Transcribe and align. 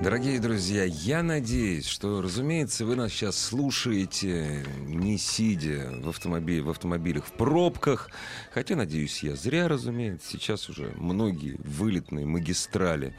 Дорогие 0.00 0.40
друзья, 0.40 0.84
я 0.84 1.22
надеюсь, 1.22 1.86
что, 1.86 2.22
разумеется, 2.22 2.84
вы 2.84 2.96
нас 2.96 3.12
сейчас 3.12 3.36
слушаете, 3.36 4.64
не 4.86 5.18
сидя 5.18 5.90
в, 6.02 6.08
автомобиле, 6.08 6.62
в 6.62 6.70
автомобилях 6.70 7.26
в 7.26 7.32
пробках. 7.32 8.08
Хотя, 8.52 8.74
надеюсь, 8.74 9.22
я 9.22 9.36
зря, 9.36 9.68
разумеется. 9.68 10.30
Сейчас 10.32 10.68
уже 10.68 10.92
многие 10.96 11.56
вылетные 11.58 12.26
магистрали 12.26 13.14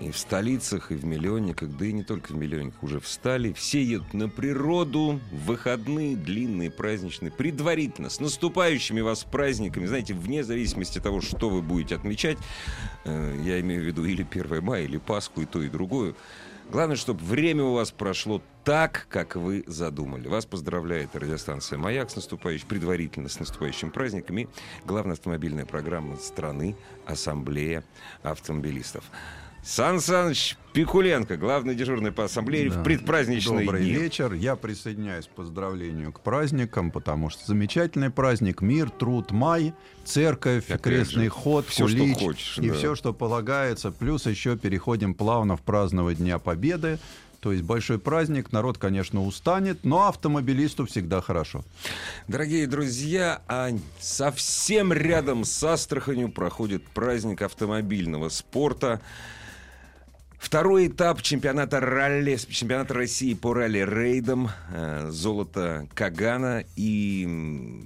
и 0.00 0.10
в 0.10 0.18
столицах, 0.18 0.90
и 0.90 0.94
в 0.94 1.04
миллионниках, 1.04 1.68
да 1.76 1.84
и 1.84 1.92
не 1.92 2.02
только 2.02 2.32
в 2.32 2.36
миллионниках 2.36 2.82
уже 2.82 3.00
встали. 3.00 3.52
Все 3.52 3.82
едут 3.82 4.14
на 4.14 4.28
природу, 4.28 5.20
в 5.30 5.46
выходные, 5.46 6.16
длинные, 6.16 6.70
праздничные, 6.70 7.30
предварительно, 7.30 8.08
с 8.08 8.18
наступающими 8.18 9.02
вас 9.02 9.24
праздниками. 9.24 9.86
Знаете, 9.86 10.14
вне 10.14 10.42
зависимости 10.42 10.98
от 10.98 11.04
того, 11.04 11.20
что 11.20 11.50
вы 11.50 11.60
будете 11.60 11.96
отмечать, 11.96 12.38
э, 13.04 13.40
я 13.44 13.60
имею 13.60 13.82
в 13.82 13.86
виду 13.86 14.04
или 14.04 14.22
1 14.22 14.62
мая, 14.62 14.84
или 14.84 14.96
Пасху, 14.96 15.42
и 15.42 15.44
то, 15.44 15.62
и 15.62 15.68
другое. 15.68 16.14
Главное, 16.70 16.96
чтобы 16.96 17.24
время 17.24 17.64
у 17.64 17.74
вас 17.74 17.90
прошло 17.90 18.40
так, 18.62 19.06
как 19.10 19.34
вы 19.34 19.64
задумали. 19.66 20.28
Вас 20.28 20.46
поздравляет 20.46 21.16
радиостанция 21.16 21.78
«Маяк» 21.78 22.10
с 22.10 22.16
наступающим, 22.16 22.68
предварительно 22.68 23.28
с 23.28 23.40
наступающим 23.40 23.90
праздником 23.90 24.38
и 24.38 24.46
главная 24.86 25.14
автомобильная 25.14 25.66
программа 25.66 26.16
страны 26.16 26.76
«Ассамблея 27.06 27.82
автомобилистов». 28.22 29.04
Сан 29.62 30.00
Саныч 30.00 30.56
Пикуленко, 30.72 31.36
главный 31.36 31.74
дежурный 31.74 32.12
по 32.12 32.24
ассамблее 32.24 32.70
да. 32.70 32.80
в 32.80 32.84
предпраздничный 32.84 33.64
Добрый 33.64 33.82
дни. 33.82 33.92
вечер. 33.92 34.32
Я 34.32 34.56
присоединяюсь 34.56 35.26
к 35.26 35.30
поздравлению 35.30 36.12
к 36.12 36.20
праздникам, 36.20 36.90
потому 36.90 37.28
что 37.28 37.44
замечательный 37.46 38.10
праздник. 38.10 38.62
Мир, 38.62 38.88
труд, 38.88 39.32
май, 39.32 39.74
церковь, 40.04 40.64
Опять 40.66 40.80
крестный 40.80 41.24
же, 41.24 41.30
ход, 41.30 41.66
всё, 41.66 41.84
кулич 41.84 42.16
что 42.16 42.24
хочешь, 42.24 42.58
и 42.58 42.70
да. 42.70 42.74
все, 42.74 42.94
что 42.94 43.12
полагается. 43.12 43.90
Плюс 43.90 44.26
еще 44.26 44.56
переходим 44.56 45.12
плавно 45.14 45.56
в 45.56 45.60
праздновать 45.62 46.18
Дня 46.18 46.38
Победы. 46.38 46.98
То 47.40 47.52
есть 47.52 47.64
большой 47.64 47.98
праздник, 47.98 48.52
народ, 48.52 48.76
конечно, 48.78 49.24
устанет, 49.24 49.84
но 49.84 50.08
автомобилисту 50.08 50.86
всегда 50.86 51.20
хорошо. 51.22 51.64
Дорогие 52.28 52.66
друзья, 52.66 53.40
а 53.48 53.70
совсем 53.98 54.92
рядом 54.92 55.44
с 55.44 55.64
Астраханью 55.64 56.30
проходит 56.30 56.86
праздник 56.88 57.42
автомобильного 57.42 58.28
спорта. 58.28 59.00
Второй 60.40 60.86
этап 60.88 61.20
чемпионата 61.20 61.80
ралли, 61.80 62.36
чемпионата 62.36 62.94
России 62.94 63.34
по 63.34 63.52
ралли-рейдам, 63.52 64.48
э, 64.72 65.08
золото 65.10 65.86
Кагана. 65.94 66.64
И 66.76 67.26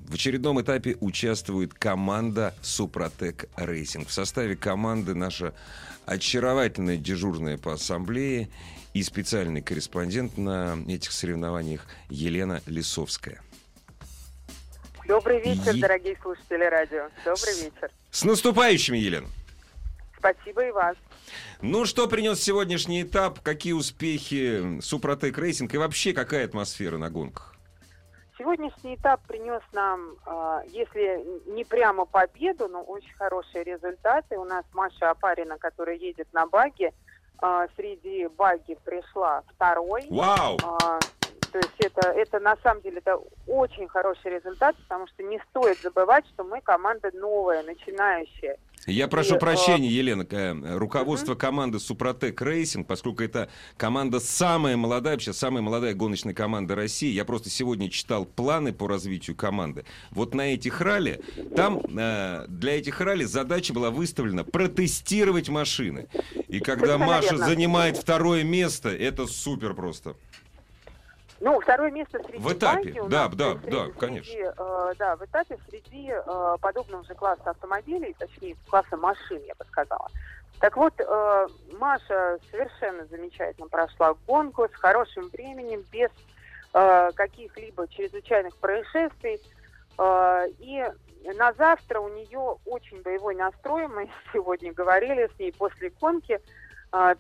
в 0.09 0.15
очередном 0.15 0.61
этапе 0.63 0.97
участвует 1.01 1.75
команда 1.75 2.55
Супротек 2.63 3.47
Racing. 3.57 4.07
В 4.07 4.13
составе 4.13 4.55
команды 4.55 5.17
наша 5.17 5.53
очаровательная 6.07 6.97
дежурная 6.97 7.59
по 7.59 7.73
ассамблее 7.73 8.49
и 8.95 9.03
специальный 9.03 9.61
корреспондент 9.61 10.39
на 10.39 10.79
этих 10.89 11.11
соревнованиях 11.11 11.85
Елена 12.09 12.63
Лисовская. 12.67 13.43
Добрый 15.09 15.41
вечер, 15.41 15.75
Е- 15.75 15.81
дорогие 15.81 16.17
слушатели 16.23 16.65
радио. 16.65 17.09
Добрый 17.25 17.55
вечер. 17.57 17.91
С 18.13 18.23
наступающими, 18.23 18.97
Елена! 18.97 19.27
Спасибо 20.17 20.65
и 20.65 20.71
вас. 20.71 20.97
Ну, 21.63 21.85
что 21.85 22.09
принес 22.09 22.43
сегодняшний 22.43 23.03
этап? 23.03 23.41
Какие 23.41 23.73
успехи 23.73 24.81
Супротек 24.81 25.39
Racing? 25.39 25.75
И 25.75 25.79
вообще, 25.79 26.13
какая 26.13 26.45
атмосфера 26.45 26.99
на 26.99 27.11
гонках? 27.11 27.55
Сегодняшний 28.37 28.97
этап 28.97 29.21
принес 29.27 29.63
нам, 29.73 30.17
э, 30.27 30.63
если 30.69 31.25
не 31.47 31.65
прямо 31.65 32.05
победу, 32.05 32.69
но 32.69 32.83
очень 32.83 33.15
хорошие 33.15 33.63
результаты. 33.63 34.37
У 34.37 34.45
нас 34.45 34.65
Маша 34.73 35.11
Апарина, 35.11 35.57
которая 35.57 35.97
едет 35.97 36.27
на 36.33 36.47
багги, 36.47 36.93
э, 37.41 37.67
среди 37.77 38.27
багги 38.37 38.77
пришла 38.85 39.43
второй. 39.55 40.07
Вау! 40.11 40.59
То 41.55 41.61
есть 41.61 41.75
это, 41.79 42.09
это 42.09 42.41
на 42.41 42.57
самом 42.65 42.83
деле 42.83 42.99
это 42.99 43.17
очень 43.47 43.87
хороший 43.87 44.33
результат, 44.33 44.75
потому 44.89 45.07
что 45.07 45.23
не 45.23 45.41
стоит 45.51 45.81
забывать, 45.81 46.27
что 46.35 46.43
мы 46.43 46.61
команда 46.61 47.13
новая, 47.15 47.63
начинающая. 47.63 48.57
Я 48.89 49.07
прошу 49.07 49.37
И, 49.37 49.39
прощения, 49.39 49.89
Елена, 49.89 50.27
э, 50.29 50.77
руководство 50.77 51.37
команды 51.37 51.79
Супротек 51.79 52.43
Racing, 52.43 52.89
поскольку 52.89 53.23
это 53.23 53.49
команда 53.77 54.19
самая 54.19 54.77
молодая, 54.77 55.15
вообще 55.15 55.33
самая 55.33 55.63
молодая 55.63 55.95
гоночная 55.95 56.35
команда 56.35 56.75
России. 56.75 57.13
Я 57.13 57.25
просто 57.25 57.51
сегодня 57.51 57.89
читал 57.89 58.25
планы 58.25 58.73
по 58.73 58.89
развитию 58.89 59.37
команды. 59.37 59.85
Вот 60.11 60.35
на 60.35 60.55
этих 60.55 60.81
ралли, 60.81 61.23
там 61.55 61.79
э, 61.97 62.47
для 62.49 62.77
этих 62.77 63.01
ралли 63.01 63.23
задача 63.23 63.73
была 63.73 63.93
выставлена 63.93 64.43
протестировать 64.43 65.49
машины. 65.49 66.09
И 66.49 66.59
когда 66.59 66.99
Маша 66.99 67.37
занимает 67.37 67.97
второе 67.97 68.43
место, 68.43 68.89
это 68.89 69.29
супер 69.29 69.75
просто. 69.75 70.17
Ну, 71.45 71.61
второе 71.61 71.91
место 71.91 72.19
среди 72.25 72.39
В 72.39 72.51
этапе, 72.55 73.03
у 73.03 73.09
да, 73.11 73.25
нас, 73.29 73.35
да, 73.37 73.53
среди- 73.53 73.71
да, 73.71 73.85
среди, 73.85 73.99
конечно. 73.99 74.33
э, 74.33 74.93
да, 74.99 75.17
в 75.17 75.25
этапе 75.27 75.59
среди 75.69 76.11
э, 76.11 76.57
подобного 76.59 77.05
же 77.05 77.15
класса 77.15 77.51
автомобилей, 77.51 78.17
точнее, 78.19 78.57
класса 78.71 78.97
машин, 78.97 79.43
я 79.47 79.55
бы 79.59 79.67
сказала. 79.67 80.09
Так 80.59 80.75
вот, 80.79 80.95
э, 80.99 81.47
Маша 81.79 82.39
совершенно 82.51 83.05
замечательно 83.09 83.69
прошла 83.69 84.15
гонку 84.27 84.67
с 84.67 84.75
хорошим 84.75 85.29
временем, 85.29 85.85
без 85.93 86.09
э, 86.73 87.11
каких-либо 87.15 87.89
чрезвычайных 87.89 88.57
происшествий. 88.57 89.39
Э, 89.99 90.47
и 90.61 90.83
на 91.37 91.53
завтра 91.53 92.01
у 92.01 92.09
нее 92.09 92.57
очень 92.65 93.03
боевой 93.03 93.35
настрой. 93.35 93.87
Мы 93.89 94.09
сегодня 94.33 94.73
говорили 94.73 95.29
с 95.37 95.39
ней 95.39 95.53
после 95.53 95.91
гонки. 96.01 96.41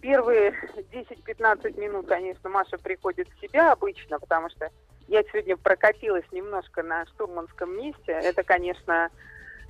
Первые 0.00 0.54
10-15 0.92 1.80
минут, 1.80 2.06
конечно, 2.06 2.48
Маша 2.48 2.78
приходит 2.78 3.28
в 3.28 3.40
себя 3.40 3.72
обычно, 3.72 4.20
потому 4.20 4.48
что 4.50 4.70
я 5.08 5.22
сегодня 5.24 5.56
прокатилась 5.56 6.24
немножко 6.30 6.82
на 6.84 7.04
штурманском 7.06 7.76
месте. 7.76 8.12
Это, 8.12 8.44
конечно, 8.44 9.10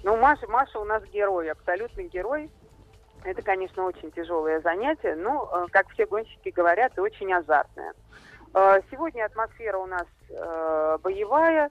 ну, 0.02 0.16
Маша, 0.18 0.46
Маша 0.48 0.78
у 0.78 0.84
нас 0.84 1.02
герой, 1.04 1.50
абсолютный 1.50 2.08
герой. 2.08 2.50
Это, 3.24 3.40
конечно, 3.40 3.84
очень 3.84 4.10
тяжелое 4.12 4.60
занятие, 4.60 5.16
но, 5.16 5.50
э, 5.50 5.66
как 5.72 5.88
все 5.88 6.04
гонщики 6.04 6.50
говорят, 6.50 6.98
очень 6.98 7.32
азартное. 7.32 7.94
Э, 8.52 8.80
Сегодня 8.90 9.24
атмосфера 9.24 9.78
у 9.78 9.86
нас 9.86 10.06
э, 10.28 10.98
боевая, 11.02 11.70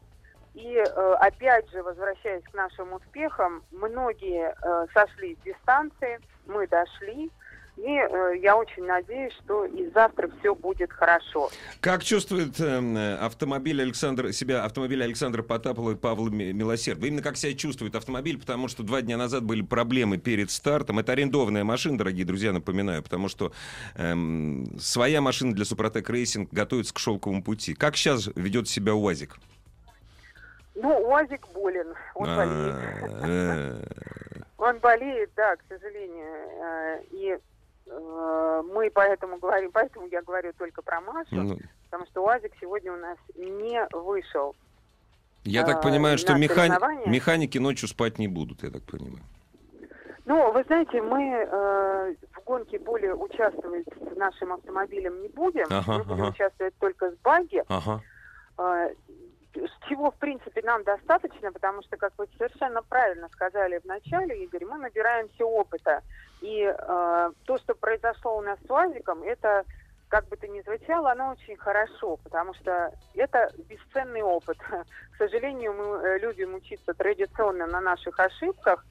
и 0.55 0.77
опять 0.77 1.69
же, 1.71 1.81
возвращаясь 1.81 2.43
к 2.43 2.53
нашим 2.53 2.93
успехам, 2.93 3.63
многие 3.71 4.55
сошли 4.93 5.35
с 5.35 5.39
дистанции, 5.39 6.19
мы 6.45 6.67
дошли, 6.67 7.31
и 7.77 7.81
э, 7.87 8.37
я 8.41 8.55
очень 8.55 8.83
надеюсь, 8.85 9.33
что 9.43 9.65
и 9.65 9.89
завтра 9.91 10.29
все 10.39 10.53
будет 10.55 10.91
хорошо. 10.91 11.49
Как 11.81 12.03
чувствует 12.03 12.59
э, 12.59 13.15
автомобиль 13.19 13.81
Александра, 13.81 14.31
себя 14.31 14.63
автомобиль 14.63 15.03
Александра 15.03 15.41
Потапова 15.43 15.91
и 15.91 15.95
Павла 15.95 16.29
Ми- 16.29 16.53
Милосердова? 16.53 17.07
Именно 17.07 17.21
как 17.23 17.35
себя 17.37 17.53
чувствует 17.55 17.95
автомобиль, 17.95 18.39
потому 18.39 18.67
что 18.67 18.83
два 18.83 19.01
дня 19.01 19.17
назад 19.17 19.43
были 19.43 19.61
проблемы 19.61 20.17
перед 20.17 20.51
стартом. 20.51 20.99
Это 20.99 21.13
арендованная 21.13 21.63
машина, 21.63 21.97
дорогие 21.97 22.25
друзья, 22.25 22.53
напоминаю, 22.53 23.01
потому 23.03 23.27
что 23.27 23.51
эм, 23.95 24.77
своя 24.79 25.19
машина 25.21 25.53
для 25.53 25.65
Супротек 25.65 26.09
Racing 26.09 26.51
готовится 26.53 26.93
к 26.93 26.99
шелковому 26.99 27.43
пути. 27.43 27.73
Как 27.73 27.95
сейчас 27.95 28.29
ведет 28.35 28.67
себя 28.69 28.93
УАЗик? 28.93 29.37
Ну, 30.75 30.89
УАЗик 31.07 31.47
болен, 31.53 31.93
он 32.15 32.25
болеет. 32.35 32.75
А, 32.75 33.27
э, 33.27 33.83
Он 34.57 34.79
болеет, 34.79 35.29
да, 35.35 35.55
к 35.55 35.59
сожалению. 35.69 36.25
э, 36.25 37.01
И 37.11 37.27
э, 37.29 37.39
мы 37.85 38.89
поэтому 38.93 39.37
говорим, 39.37 39.71
поэтому 39.71 40.07
я 40.07 40.21
говорю 40.21 40.53
только 40.57 40.81
про 40.81 41.01
Машу, 41.01 41.35
ну, 41.35 41.57
потому 41.85 42.05
что 42.09 42.23
УАЗик 42.23 42.53
сегодня 42.59 42.93
у 42.93 42.97
нас 42.97 43.17
не 43.35 43.85
вышел. 43.91 44.55
Я 45.43 45.65
так 45.65 45.77
А, 45.77 45.81
понимаю, 45.81 46.17
что 46.17 46.33
механи- 46.33 47.09
механики 47.09 47.57
ночью 47.57 47.89
спать 47.89 48.17
не 48.17 48.27
будут, 48.27 48.63
я 48.63 48.69
так 48.71 48.83
понимаю. 48.83 49.23
Ну, 50.25 50.53
вы 50.53 50.63
знаете, 50.63 51.01
мы 51.01 51.21
э, 51.21 52.15
в 52.31 52.43
гонке 52.45 52.79
более 52.79 53.13
участвовать 53.13 53.85
с 53.87 54.15
нашим 54.15 54.53
автомобилем 54.53 55.21
не 55.21 55.27
будем. 55.27 55.65
Ага, 55.69 55.97
мы 55.97 56.03
будем 56.05 56.23
ага. 56.23 56.31
участвовать 56.31 56.73
только 56.79 57.11
с 57.11 57.15
баги. 57.17 57.61
Ага. 57.67 58.01
Э, 58.57 58.93
чего, 59.87 60.11
в 60.11 60.15
принципе, 60.15 60.61
нам 60.63 60.83
достаточно, 60.83 61.51
потому 61.51 61.81
что, 61.83 61.97
как 61.97 62.13
вы 62.17 62.27
совершенно 62.37 62.81
правильно 62.81 63.29
сказали 63.29 63.79
в 63.79 63.85
начале, 63.85 64.43
Игорь, 64.43 64.65
мы 64.65 64.77
набираемся 64.77 65.45
опыта. 65.45 66.01
И 66.41 66.63
э, 66.63 67.31
то, 67.45 67.57
что 67.59 67.75
произошло 67.75 68.37
у 68.37 68.41
нас 68.41 68.59
с 68.65 68.69
УАЗиком, 68.69 69.23
это 69.23 69.63
как 70.09 70.27
бы 70.27 70.37
то 70.37 70.47
ни 70.47 70.61
звучало, 70.61 71.11
оно 71.11 71.31
очень 71.31 71.57
хорошо, 71.57 72.17
потому 72.17 72.53
что 72.53 72.93
это 73.15 73.51
бесценный 73.67 74.21
опыт. 74.21 74.57
К 74.59 75.17
сожалению, 75.17 75.73
мы 75.73 75.85
э, 75.85 76.19
любим 76.19 76.55
учиться 76.55 76.93
традиционно 76.93 77.65
на 77.67 77.81
наших 77.81 78.19
ошибках. 78.19 78.85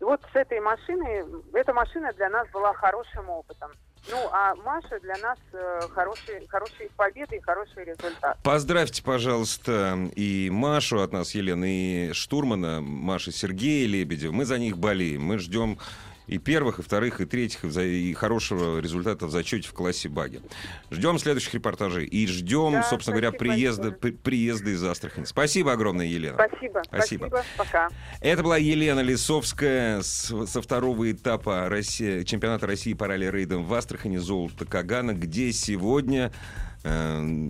И 0.00 0.04
вот 0.04 0.20
с 0.32 0.36
этой 0.36 0.60
машиной, 0.60 1.24
эта 1.54 1.72
машина 1.72 2.12
для 2.12 2.28
нас 2.28 2.46
была 2.50 2.74
хорошим 2.74 3.30
опытом. 3.30 3.70
Ну, 4.08 4.28
а 4.32 4.54
Маша 4.56 5.00
для 5.00 5.16
нас 5.16 5.38
э, 5.52 5.80
хорошие, 5.92 6.46
хорошие 6.48 6.88
победы 6.96 7.36
и 7.36 7.40
хороший 7.40 7.84
результат. 7.84 8.38
Поздравьте, 8.42 9.02
пожалуйста, 9.02 9.98
и 10.14 10.48
Машу 10.50 11.00
от 11.00 11.12
нас, 11.12 11.34
Елены, 11.34 12.10
и 12.10 12.12
штурмана 12.12 12.80
Маши 12.80 13.32
Сергея 13.32 13.88
Лебедева. 13.88 14.32
Мы 14.32 14.44
за 14.44 14.58
них 14.58 14.78
болеем. 14.78 15.22
Мы 15.22 15.38
ждем 15.38 15.78
и 16.26 16.38
первых, 16.38 16.78
и 16.78 16.82
вторых, 16.82 17.20
и 17.20 17.24
третьих, 17.24 17.64
и, 17.64 17.70
за- 17.70 17.84
и 17.84 18.12
хорошего 18.14 18.78
результата 18.80 19.26
в 19.26 19.30
зачете 19.30 19.68
в 19.68 19.72
классе 19.72 20.08
баги. 20.08 20.40
Ждем 20.90 21.18
следующих 21.18 21.54
репортажей. 21.54 22.04
И 22.06 22.26
ждем, 22.26 22.72
Да, 22.72 22.82
собственно 22.82 23.16
говоря, 23.16 23.32
приезда, 23.36 23.92
при- 23.92 24.10
приезда 24.10 24.70
из 24.70 24.82
Астрахани. 24.82 25.24
Спасибо 25.24 25.72
огромное, 25.72 26.06
Елена. 26.06 26.34
Спасибо. 26.48 26.82
Спасибо. 26.86 27.26
Спасибо. 27.28 27.44
Пока. 27.56 27.88
Это 28.20 28.42
была 28.42 28.56
Елена 28.56 29.00
Лисовская 29.00 30.02
с- 30.02 30.46
со 30.46 30.62
второго 30.62 31.10
этапа 31.10 31.68
России- 31.68 32.24
чемпионата 32.24 32.66
России 32.66 32.92
по 32.94 33.06
ралли-рейдам 33.06 33.64
в 33.64 33.72
Астрахани, 33.74 34.16
золото 34.16 34.64
Кагана, 34.66 35.12
где 35.12 35.52
сегодня 35.52 36.32
э, 36.88 37.48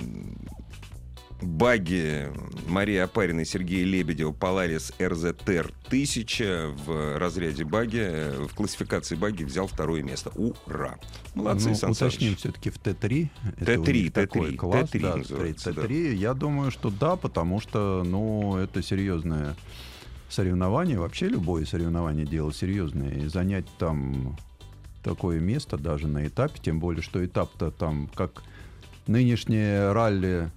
баги 1.42 2.28
Марии 2.68 2.96
Апарина 2.96 3.40
и 3.40 3.44
Сергея 3.44 3.84
Лебедева 3.84 4.32
Polaris 4.32 4.94
RZR 4.98 5.72
1000 5.86 6.74
в 6.86 7.18
разряде 7.18 7.64
баги, 7.64 8.30
в 8.48 8.54
классификации 8.54 9.16
баги 9.16 9.44
взял 9.44 9.66
второе 9.66 10.02
место. 10.02 10.30
Ура! 10.34 10.98
Молодцы, 11.34 11.70
Ну, 11.70 11.74
Сан 11.74 11.90
уточним 11.90 12.36
все-таки 12.36 12.70
в 12.70 12.76
Т3. 12.78 13.28
Это 13.58 13.72
Т3, 13.74 13.90
у 13.90 13.92
них 13.92 14.12
такой 14.12 14.50
Т3, 14.52 14.56
класс, 14.56 14.90
Т3 14.90 15.00
да, 15.00 15.16
называется, 15.16 15.72
да. 15.72 15.82
Т3. 15.82 16.14
Я 16.14 16.34
думаю, 16.34 16.70
что 16.70 16.90
да, 16.90 17.16
потому 17.16 17.60
что, 17.60 18.02
ну, 18.04 18.56
это 18.56 18.82
серьезное 18.82 19.56
соревнование. 20.28 20.98
Вообще 20.98 21.28
любое 21.28 21.64
соревнование 21.66 22.26
дело 22.26 22.52
серьезное. 22.52 23.12
И 23.12 23.26
занять 23.26 23.66
там 23.78 24.36
такое 25.02 25.38
место 25.38 25.76
даже 25.76 26.08
на 26.08 26.26
этапе, 26.26 26.58
тем 26.60 26.80
более, 26.80 27.02
что 27.02 27.24
этап-то 27.24 27.70
там 27.70 28.10
как 28.14 28.42
нынешнее 29.06 29.92
ралли 29.92 30.50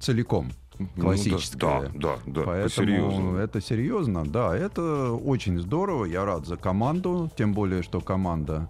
целиком 0.00 0.50
Ну, 0.78 0.88
классическое. 1.00 1.88
Да, 1.88 1.90
да, 1.94 2.18
да. 2.26 2.42
Поэтому 2.42 2.64
по-серьезному. 2.86 3.36
это 3.36 3.60
серьезно, 3.60 4.24
да, 4.24 4.56
это 4.56 5.12
очень 5.12 5.58
здорово. 5.58 6.04
Я 6.04 6.24
рад 6.24 6.46
за 6.46 6.56
команду, 6.56 7.30
тем 7.36 7.52
более, 7.52 7.82
что 7.82 8.00
команда 8.00 8.68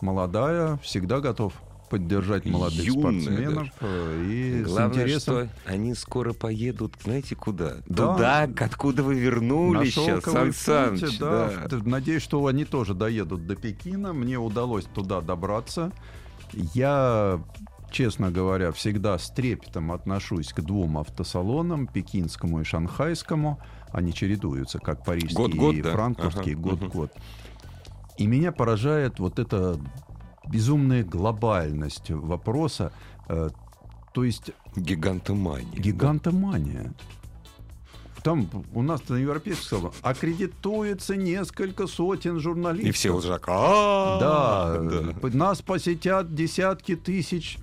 молодая, 0.00 0.76
всегда 0.78 1.20
готов 1.20 1.52
поддержать 1.90 2.44
молодых 2.44 2.84
Юная 2.84 3.18
спортсменов. 3.20 3.68
э, 3.80 4.24
И 4.28 4.62
Главное, 4.62 4.88
с 4.90 4.94
интересом 4.94 5.48
что 5.48 5.48
они 5.72 5.94
скоро 5.94 6.34
поедут, 6.34 6.92
знаете, 7.02 7.34
куда? 7.34 7.76
Да. 7.86 8.12
Туда, 8.12 8.42
откуда 8.66 9.02
вы 9.02 9.14
на 9.14 9.18
вернулись 9.18 9.94
сейчас, 9.94 10.22
Сан 10.24 10.52
Саныч, 10.52 11.18
да. 11.18 11.50
да. 11.66 11.78
Надеюсь, 11.84 12.22
что 12.22 12.44
они 12.46 12.66
тоже 12.66 12.92
доедут 12.94 13.46
до 13.46 13.56
Пекина. 13.56 14.12
Мне 14.12 14.38
удалось 14.38 14.84
туда 14.84 15.22
добраться. 15.22 15.90
Я, 16.52 17.40
честно 17.90 18.30
говоря, 18.30 18.72
всегда 18.72 19.18
с 19.18 19.30
трепетом 19.30 19.92
отношусь 19.92 20.52
к 20.52 20.60
двум 20.60 20.98
автосалонам, 20.98 21.86
пекинскому 21.86 22.60
и 22.60 22.64
шанхайскому. 22.64 23.58
Они 23.92 24.12
чередуются, 24.12 24.78
как 24.78 25.04
парижский 25.04 25.34
Год-год, 25.36 25.74
и 25.74 25.82
да? 25.82 25.92
франкфуртский, 25.92 26.52
Ага, 26.52 26.60
год-год. 26.62 27.12
И 28.18 28.26
меня 28.26 28.52
поражает 28.52 29.18
вот 29.18 29.38
эта 29.38 29.78
безумная 30.46 31.04
глобальность 31.04 32.10
вопроса. 32.10 32.92
э, 33.28 33.50
То 34.12 34.24
есть 34.24 34.50
Гигантомания. 34.76 35.80
Гигантомания. 35.80 36.92
Там 38.22 38.48
у 38.74 38.82
нас 38.82 39.08
на 39.08 39.16
европейском 39.16 39.64
салоне 39.64 39.94
аккредитуется 40.02 41.16
несколько 41.16 41.86
сотен 41.86 42.40
журналистов. 42.40 42.88
И 42.88 42.92
все 42.92 43.14
уже. 43.14 43.38
Да, 43.46 44.78
да. 44.80 45.28
нас 45.32 45.62
посетят 45.62 46.34
десятки 46.34 46.96
тысяч. 46.96 47.58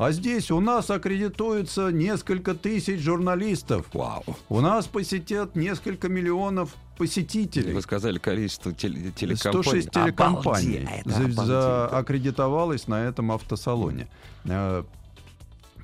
А 0.00 0.12
здесь 0.12 0.50
у 0.50 0.60
нас 0.60 0.88
аккредитуется 0.88 1.90
несколько 1.90 2.54
тысяч 2.54 3.00
журналистов. 3.00 3.86
Вау. 3.92 4.24
У 4.48 4.62
нас 4.62 4.86
посетят 4.86 5.56
несколько 5.56 6.08
миллионов 6.08 6.74
посетителей. 6.96 7.74
Вы 7.74 7.82
сказали 7.82 8.18
количество 8.18 8.72
теле- 8.72 9.12
телекомпаний. 9.12 9.82
106 9.82 9.90
телекомпаний 9.90 10.86
Обалдеть, 11.04 11.34
за- 11.36 11.44
за- 11.44 11.86
аккредитовалось 11.88 12.88
на 12.88 13.02
этом 13.04 13.30
автосалоне. 13.30 14.08
Э, 14.44 14.84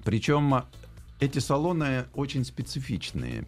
Причем 0.02 0.62
эти 1.20 1.38
салоны 1.38 2.06
очень 2.14 2.46
специфичные. 2.46 3.44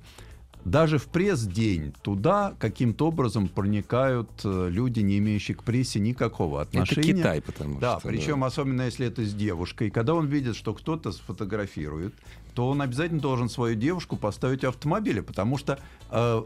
Даже 0.71 0.99
в 0.99 1.07
пресс-день 1.07 1.95
туда 2.03 2.55
каким-то 2.59 3.09
образом 3.09 3.49
проникают 3.49 4.29
э, 4.45 4.69
люди, 4.71 5.01
не 5.01 5.19
имеющие 5.19 5.57
к 5.57 5.63
прессе 5.63 5.99
никакого 5.99 6.61
Это 6.63 6.81
отношения. 6.83 7.15
Китай, 7.15 7.41
потому 7.41 7.81
Да, 7.81 7.99
что... 7.99 8.09
причем 8.09 8.45
особенно 8.45 8.83
если 8.83 9.07
это 9.07 9.25
с 9.25 9.33
девушкой. 9.33 9.91
Когда 9.91 10.15
он 10.15 10.27
видит, 10.27 10.57
что 10.57 10.75
кто-то 10.75 11.13
сфотографирует, 11.13 12.15
то 12.55 12.69
он 12.69 12.83
обязательно 12.83 13.21
должен 13.21 13.49
свою 13.49 13.77
девушку 13.77 14.17
поставить 14.17 14.63
в 14.63 14.69
автомобиле, 14.69 15.23
потому 15.23 15.59
что 15.59 15.79
э, 16.11 16.43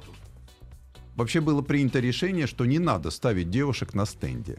вообще 1.16 1.40
было 1.40 1.62
принято 1.62 2.00
решение, 2.00 2.46
что 2.46 2.64
не 2.64 2.78
надо 2.78 3.10
ставить 3.10 3.50
девушек 3.50 3.94
на 3.94 4.06
стенде. 4.06 4.58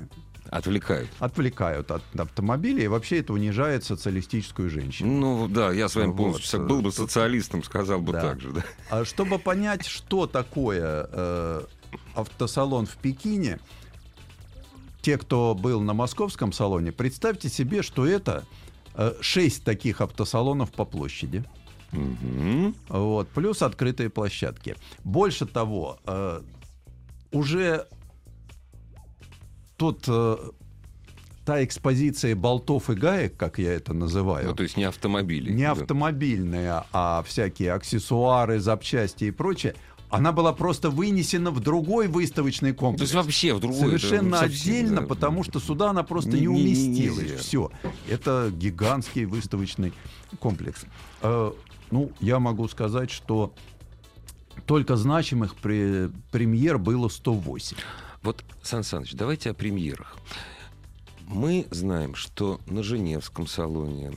Отвлекают. 0.49 1.09
Отвлекают 1.19 1.89
от 1.89 2.03
автомобиля, 2.15 2.83
и 2.83 2.87
вообще 2.87 3.19
это 3.19 3.33
унижает 3.33 3.83
социалистическую 3.83 4.69
женщину. 4.69 5.11
Ну 5.11 5.47
да, 5.47 5.71
я 5.71 5.89
с 5.89 5.95
вами 5.95 6.07
Вот, 6.07 6.17
полностью 6.17 6.59
э, 6.59 6.65
был 6.65 6.81
бы 6.81 6.91
социалистом, 6.91 7.63
сказал 7.63 8.01
бы 8.01 8.11
Да. 8.13 8.21
так 8.21 8.41
же, 8.41 8.51
да. 8.51 8.63
А 8.89 9.05
чтобы 9.05 9.39
понять, 9.39 9.85
что 9.85 10.27
такое 10.27 11.07
э, 11.11 11.61
автосалон 12.13 12.85
в 12.85 12.97
Пекине, 12.97 13.59
те, 15.01 15.17
кто 15.17 15.55
был 15.55 15.81
на 15.81 15.93
московском 15.93 16.51
салоне, 16.53 16.91
представьте 16.91 17.49
себе, 17.49 17.81
что 17.81 18.05
это 18.05 18.45
э, 18.95 19.13
шесть 19.21 19.63
таких 19.63 20.01
автосалонов 20.01 20.71
по 20.71 20.85
площади. 20.85 21.43
Мгм. 21.93 22.75
Вот, 22.89 23.29
плюс 23.29 23.61
открытые 23.61 24.09
площадки. 24.09 24.75
Больше 25.03 25.45
того, 25.45 25.99
э, 26.05 26.41
уже 27.31 27.87
тот, 29.77 30.03
э, 30.07 30.37
та 31.45 31.63
экспозиция 31.63 32.35
болтов 32.35 32.89
и 32.89 32.93
гаек, 32.95 33.35
как 33.37 33.59
я 33.59 33.73
это 33.73 33.93
называю, 33.93 34.47
Ну, 34.49 34.55
то 34.55 34.63
есть 34.63 34.77
не 34.77 34.83
автомобили. 34.85 35.51
не 35.51 35.63
да. 35.63 35.71
автомобильная, 35.71 36.85
а 36.93 37.21
всякие 37.23 37.73
аксессуары, 37.73 38.59
запчасти 38.59 39.25
и 39.25 39.31
прочее, 39.31 39.75
она 40.09 40.31
была 40.31 40.53
просто 40.53 40.91
вынесена 40.91 41.49
в 41.49 41.59
другой 41.59 42.07
выставочный 42.07 42.71
То 42.71 42.77
комплекс. 42.79 43.01
есть 43.01 43.13
вообще 43.15 43.53
в 43.55 43.59
другой... 43.59 43.79
Совершенно 43.97 44.35
это 44.35 44.45
совсем, 44.45 44.71
отдельно, 44.75 45.01
да. 45.01 45.07
потому 45.07 45.43
что 45.43 45.59
сюда 45.59 45.89
она 45.89 46.03
просто 46.03 46.29
Не- 46.31 46.41
не, 46.41 46.47
не- 46.47 46.47
не- 46.47 46.61
уместилась. 47.09 47.17
нельзя. 47.23 47.37
Все. 47.39 47.71
Это 48.07 48.51
гигантский 48.55 49.25
выставочный 49.25 49.91
комплекс. 50.39 50.85
Ну, 51.93 52.11
я 52.21 52.39
могу 52.39 52.67
сказать, 52.69 53.11
что 53.11 53.53
только 54.65 54.95
значимых 54.95 55.53
пре- 55.61 56.11
премьер 56.31 56.79
было 56.79 57.07
108. 57.07 57.77
Вот, 58.23 58.43
Сан 58.63 58.83
Саныч, 58.83 59.13
давайте 59.13 59.51
о 59.51 59.53
премьерах. 59.53 60.17
Мы 61.27 61.67
знаем, 61.71 62.15
что 62.15 62.59
на 62.67 62.83
Женевском 62.83 63.47
салоне, 63.47 64.11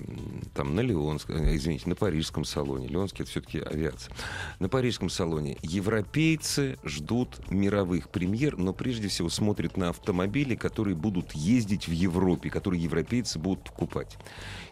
там 0.55 0.75
на 0.75 0.81
Леонском, 0.81 1.37
э, 1.37 1.57
извините, 1.57 1.89
на 1.89 1.95
Парижском 1.95 2.45
салоне, 2.45 2.89
Леонский 2.89 3.23
это 3.23 3.31
все-таки 3.31 3.61
авиация, 3.61 4.13
на 4.59 4.69
Парижском 4.69 5.09
салоне 5.09 5.57
европейцы 5.63 6.79
ждут 6.85 7.51
мировых 7.51 8.11
премьер, 8.11 8.57
но 8.57 8.73
прежде 8.73 9.09
всего 9.09 9.29
смотрят 9.29 9.77
на 9.77 9.91
автомобили, 9.91 10.57
которые 10.57 10.97
будут 10.97 11.33
ездить 11.33 11.87
в 11.87 11.93
Европе, 11.93 12.51
которые 12.51 12.83
европейцы 12.83 13.39
будут 13.39 13.65
покупать. 13.65 14.19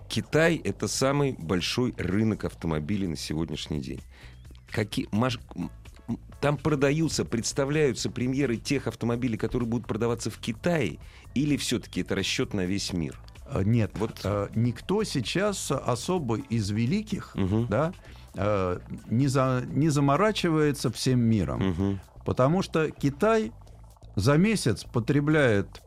Китай— 0.08 0.56
это 0.64 0.88
самый 0.88 1.32
большой 1.38 1.94
рынок 1.96 2.44
автомобилей 2.44 3.06
на 3.06 3.16
сегодняшний 3.16 3.80
день. 3.80 4.00
Какие, 4.70 5.08
там 6.44 6.58
продаются, 6.58 7.24
представляются 7.24 8.10
премьеры 8.10 8.58
тех 8.58 8.86
автомобилей, 8.86 9.38
которые 9.38 9.66
будут 9.66 9.86
продаваться 9.86 10.28
в 10.28 10.36
Китае, 10.36 10.98
или 11.34 11.56
все-таки 11.56 12.02
это 12.02 12.14
расчет 12.14 12.52
на 12.52 12.66
весь 12.66 12.92
мир? 12.92 13.18
Э, 13.50 13.62
Нет, 13.64 13.92
Вот. 13.94 14.20
э, 14.24 14.48
никто 14.54 15.04
сейчас 15.04 15.70
особо 15.72 16.36
из 16.36 16.68
великих 16.68 17.34
Мгм. 17.34 17.66
да, 17.68 17.94
э, 18.34 18.78
не, 19.08 19.26
за, 19.26 19.64
не 19.72 19.88
заморачивается 19.88 20.90
всем 20.92 21.20
миром. 21.20 21.66
Мгм. 21.66 22.00
Потому 22.26 22.60
что 22.60 22.90
Китай 22.90 23.50
за 24.14 24.36
месяц 24.36 24.84
потребляет 24.84 25.80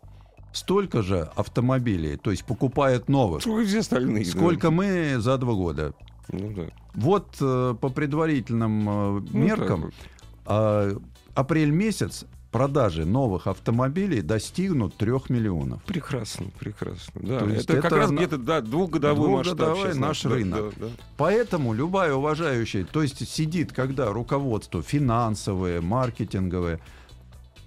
столько 0.54 1.04
же 1.04 1.30
автомобилей, 1.36 2.18
то 2.18 2.32
есть 2.32 2.46
покупает 2.46 3.10
новых, 3.10 3.44
все 3.44 3.78
остальные. 3.82 4.26
да. 4.26 4.32
сколько 4.32 4.72
мы 4.72 5.18
за 5.20 5.38
два 5.38 5.54
года. 5.54 5.94
Ну 6.32 6.52
да. 6.52 6.64
Вот 6.96 7.38
э, 7.42 7.76
по 7.80 7.90
предварительным 7.90 8.90
э, 8.90 9.22
Ну, 9.32 9.38
меркам 9.38 9.82
так 9.84 10.17
э, 10.48 10.98
апрель 11.36 11.72
месяц 11.72 12.26
продажи 12.52 13.06
новых 13.06 13.46
автомобилей 13.48 14.22
достигнут 14.22 14.96
3 14.96 15.12
миллионов. 15.30 15.84
Прекрасно, 15.84 16.48
прекрасно. 16.60 17.22
Да, 17.22 17.40
То 17.40 17.50
есть 17.50 17.66
это, 17.66 17.76
как 17.76 17.86
это 17.86 17.96
раз 17.98 18.10
на- 18.10 18.16
где-то 18.18 18.38
да, 18.38 18.62
двухгодовой 18.62 19.30
масштаб. 19.30 19.58
Двухгодовой 19.58 19.88
сейчас 19.90 19.98
наш 19.98 20.22
да, 20.24 20.30
рынок. 20.30 20.74
да, 20.78 20.86
да. 20.88 20.92
Поэтому 21.18 21.74
любая 21.74 22.14
уважающая, 22.14 22.86
то 22.86 23.02
есть 23.04 23.28
сидит, 23.30 23.74
когда 23.74 24.12
руководство 24.12 24.82
финансовое, 24.82 25.82
маркетинговое, 25.82 26.80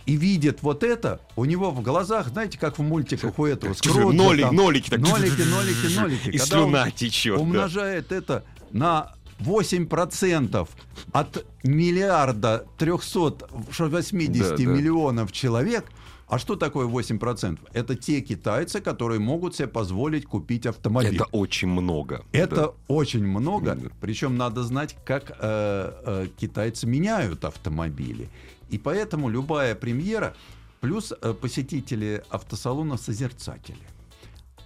и 0.07 0.17
видит 0.17 0.63
вот 0.63 0.83
это, 0.83 1.21
у 1.37 1.45
него 1.45 1.71
в 1.71 1.83
глазах, 1.83 2.29
знаете, 2.29 2.59
как 2.59 2.79
в 2.79 2.83
мультиках 2.83 3.39
у 3.39 3.45
этого 3.45 3.75
Скруджа, 3.75 4.01
Ноли- 4.11 4.41
там, 4.43 4.57
нолики 4.57 4.91
так. 4.91 4.99
нолики, 5.01 5.43
нолики, 5.43 5.95
нолики. 6.01 6.29
И 6.31 6.39
Когда 6.39 6.63
он 6.63 6.71
слюна 6.71 6.91
течет. 6.91 7.37
да. 7.37 7.43
умножает 7.43 8.11
это 8.13 8.45
на 8.73 9.13
8% 9.41 10.69
от 11.13 11.47
миллиарда 11.65 12.67
380 12.79 14.33
Да, 14.33 14.57
да. 14.57 14.65
миллионов 14.65 15.33
человек. 15.33 15.85
А 16.29 16.39
что 16.39 16.55
такое 16.55 16.87
8%? 16.87 17.59
Это 17.73 17.97
те 17.97 18.21
китайцы, 18.21 18.81
которые 18.81 19.19
могут 19.19 19.57
себе 19.57 19.67
позволить 19.67 20.27
купить 20.27 20.65
автомобиль. 20.67 21.17
Это 21.17 21.25
очень 21.33 21.69
много. 21.69 22.25
Это 22.33 22.55
Да. 22.57 22.71
очень 22.87 23.27
много. 23.27 23.75
Да. 23.75 23.89
Причем 24.01 24.37
надо 24.37 24.63
знать, 24.63 24.97
как 25.05 25.31
э, 25.31 25.35
э, 25.41 26.27
китайцы 26.41 26.87
меняют 26.87 27.45
автомобили. 27.45 28.29
И 28.71 28.79
поэтому 28.79 29.29
любая 29.29 29.75
премьера, 29.75 30.35
плюс 30.81 31.13
э, 31.21 31.35
посетители 31.35 32.23
автосалона 32.31 32.97
созерцатели, 32.97 33.83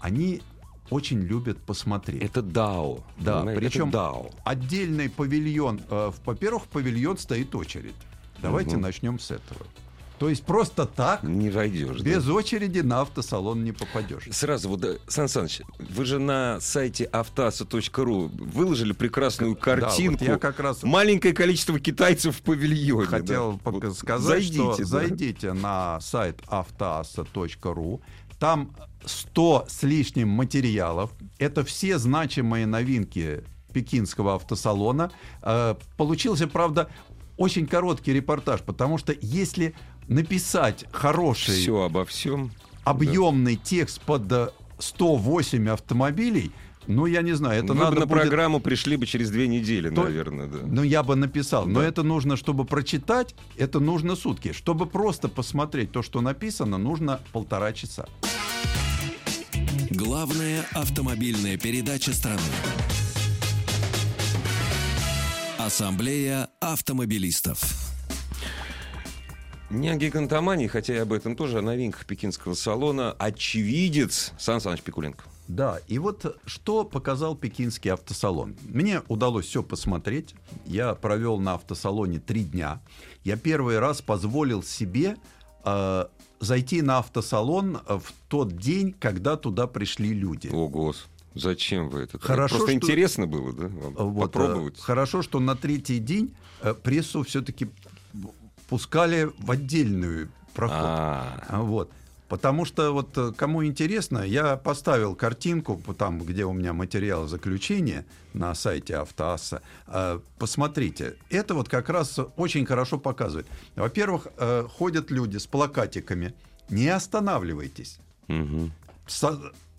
они 0.00 0.42
очень 0.90 1.20
любят 1.20 1.58
посмотреть. 1.58 2.22
Это 2.22 2.42
дао. 2.42 2.98
Да, 3.18 3.38
понимаете? 3.38 3.60
причем 3.60 3.88
это 3.88 3.92
дао. 3.98 4.30
отдельный 4.44 5.08
павильон. 5.08 5.80
э, 5.88 6.12
Во-первых, 6.24 6.64
павильон 6.64 7.18
стоит 7.18 7.54
очередь. 7.54 7.94
Давайте 8.42 8.72
Мгм. 8.72 8.82
начнем 8.82 9.18
с 9.18 9.30
этого. 9.30 9.60
То 10.18 10.28
есть 10.28 10.44
просто 10.44 10.86
так, 10.86 11.24
Не 11.24 11.50
войдешь. 11.50 11.98
да. 11.98 12.04
без 12.04 12.28
очереди 12.28 12.78
на 12.80 13.00
автосалон 13.00 13.64
не 13.64 13.72
попадешь. 13.72 14.28
Сразу 14.30 14.68
вот, 14.68 14.80
да, 14.80 14.90
Сан 15.08 15.28
Саныч, 15.28 15.62
вы 15.78 16.04
же 16.04 16.20
на 16.20 16.60
сайте 16.60 17.04
автаса.ру 17.04 18.28
выложили 18.32 18.92
прекрасную 18.92 19.56
картинку. 19.56 20.24
Да, 20.24 20.32
вот 20.32 20.34
я 20.34 20.38
как 20.38 20.60
раз 20.60 20.82
Маленькое 20.84 21.34
количество 21.34 21.80
китайцев 21.80 22.36
в 22.36 22.42
павильоне. 22.42 23.06
хотел 23.08 23.60
да. 23.64 23.90
сказать, 23.92 24.44
что 24.44 24.72
зайдите, 24.74 24.82
да. 24.82 24.84
зайдите 24.84 25.52
на 25.52 26.00
сайт 26.00 26.40
автоасса.ру. 26.46 28.00
Там 28.38 28.74
100 29.04 29.66
с 29.68 29.82
лишним 29.82 30.28
материалов. 30.28 31.10
Это 31.38 31.64
все 31.64 31.98
значимые 31.98 32.66
новинки 32.66 33.44
пекинского 33.72 34.34
автосалона. 34.36 35.10
Э, 35.42 35.74
Получился, 35.96 36.46
правда, 36.46 36.88
очень 37.36 37.66
короткий 37.66 38.12
репортаж, 38.12 38.60
потому 38.62 38.98
что 38.98 39.14
если 39.20 39.74
написать 40.08 40.84
хороший 40.92 41.56
Все 41.56 41.82
обо 41.82 42.04
всем. 42.04 42.52
объемный 42.84 43.56
текст 43.56 44.00
под 44.02 44.30
э, 44.30 44.48
108 44.78 45.68
автомобилей, 45.70 46.52
ну, 46.86 47.06
я 47.06 47.22
не 47.22 47.32
знаю, 47.32 47.62
это 47.64 47.72
Вы 47.72 47.78
надо 47.80 47.94
бы 47.96 48.00
на 48.00 48.06
будет- 48.06 48.20
программу 48.22 48.60
пришли 48.60 48.96
бы 48.96 49.06
через 49.06 49.30
две 49.30 49.48
недели, 49.48 49.90
То- 49.90 50.04
наверное, 50.04 50.46
да. 50.46 50.58
Ну, 50.64 50.82
я 50.82 51.02
бы 51.02 51.16
написал. 51.16 51.66
Но 51.66 51.80
Да. 51.80 51.86
это 51.86 52.02
нужно, 52.02 52.36
чтобы 52.36 52.64
прочитать, 52.64 53.34
это 53.56 53.80
нужно 53.80 54.16
сутки. 54.16 54.52
Чтобы 54.52 54.86
просто 54.86 55.28
посмотреть 55.28 55.92
то, 55.92 56.02
что 56.02 56.20
написано, 56.20 56.78
нужно 56.78 57.20
полтора 57.32 57.72
часа. 57.72 58.06
Главная 59.90 60.64
автомобильная 60.72 61.56
передача 61.56 62.12
страны. 62.12 62.40
Ассамблея 65.58 66.48
автомобилистов. 66.60 67.60
Не 69.70 69.88
о 69.88 69.96
гигантомании, 69.96 70.66
хотя 70.66 70.94
и 70.94 70.98
об 70.98 71.12
этом 71.12 71.36
тоже, 71.36 71.58
о 71.58 71.62
новинках 71.62 72.06
пекинского 72.06 72.54
салона. 72.54 73.12
Очевидец 73.12 74.32
Сан 74.38 74.60
Саныч 74.60 74.82
Пикуленко. 74.82 75.24
Да, 75.48 75.78
и 75.88 75.98
вот 75.98 76.38
что 76.46 76.84
показал 76.84 77.36
пекинский 77.36 77.90
автосалон. 77.92 78.56
Мне 78.68 79.02
удалось 79.08 79.46
все 79.46 79.62
посмотреть. 79.62 80.34
Я 80.64 80.94
провел 80.94 81.38
на 81.38 81.54
автосалоне 81.54 82.18
три 82.18 82.44
дня. 82.44 82.80
Я 83.24 83.36
первый 83.36 83.78
раз 83.78 84.00
позволил 84.00 84.62
себе 84.62 85.16
э, 85.64 86.06
зайти 86.40 86.80
на 86.82 86.98
автосалон 86.98 87.78
э, 87.86 87.98
в 87.98 88.12
тот 88.28 88.56
день, 88.56 88.94
когда 88.98 89.36
туда 89.36 89.66
пришли 89.66 90.14
люди. 90.14 90.48
О, 90.52 90.68
гос. 90.68 91.06
Зачем 91.34 91.88
вы 91.90 92.00
это? 92.02 92.18
Хорошо, 92.18 92.56
Просто 92.56 92.72
что- 92.72 92.76
интересно 92.76 93.26
было, 93.26 93.52
да? 93.52 93.66
вам 93.68 93.94
Вот, 94.12 94.32
Попробовать. 94.32 94.78
э, 94.78 94.80
Хорошо, 94.80 95.20
что 95.20 95.40
на 95.40 95.56
третий 95.56 95.98
день 95.98 96.34
э, 96.62 96.72
прессу 96.74 97.22
все-таки 97.22 97.68
пускали 98.68 99.30
в 99.38 99.50
отдельную 99.50 100.30
проход. 100.54 100.76
А, 100.80 101.44
А, 101.48 101.62
Вот. 101.62 101.90
Потому 102.34 102.64
что 102.64 102.90
вот 102.90 103.16
э, 103.16 103.32
кому 103.36 103.64
интересно, 103.64 104.18
я 104.18 104.56
поставил 104.56 105.14
картинку 105.14 105.80
там, 105.96 106.18
где 106.18 106.44
у 106.44 106.52
меня 106.52 106.72
материал 106.72 107.28
заключения 107.28 108.04
на 108.32 108.56
сайте 108.56 108.96
Автоасса. 108.96 109.62
Э, 109.86 110.18
Посмотрите, 110.36 111.14
это 111.30 111.54
вот 111.54 111.68
как 111.68 111.88
раз 111.88 112.18
очень 112.36 112.66
хорошо 112.66 112.98
показывает. 112.98 113.46
Во-первых, 113.76 114.26
э, 114.36 114.66
ходят 114.68 115.12
люди 115.12 115.36
с 115.36 115.46
плакатиками. 115.46 116.34
Не 116.70 116.88
останавливайтесь. 116.88 118.00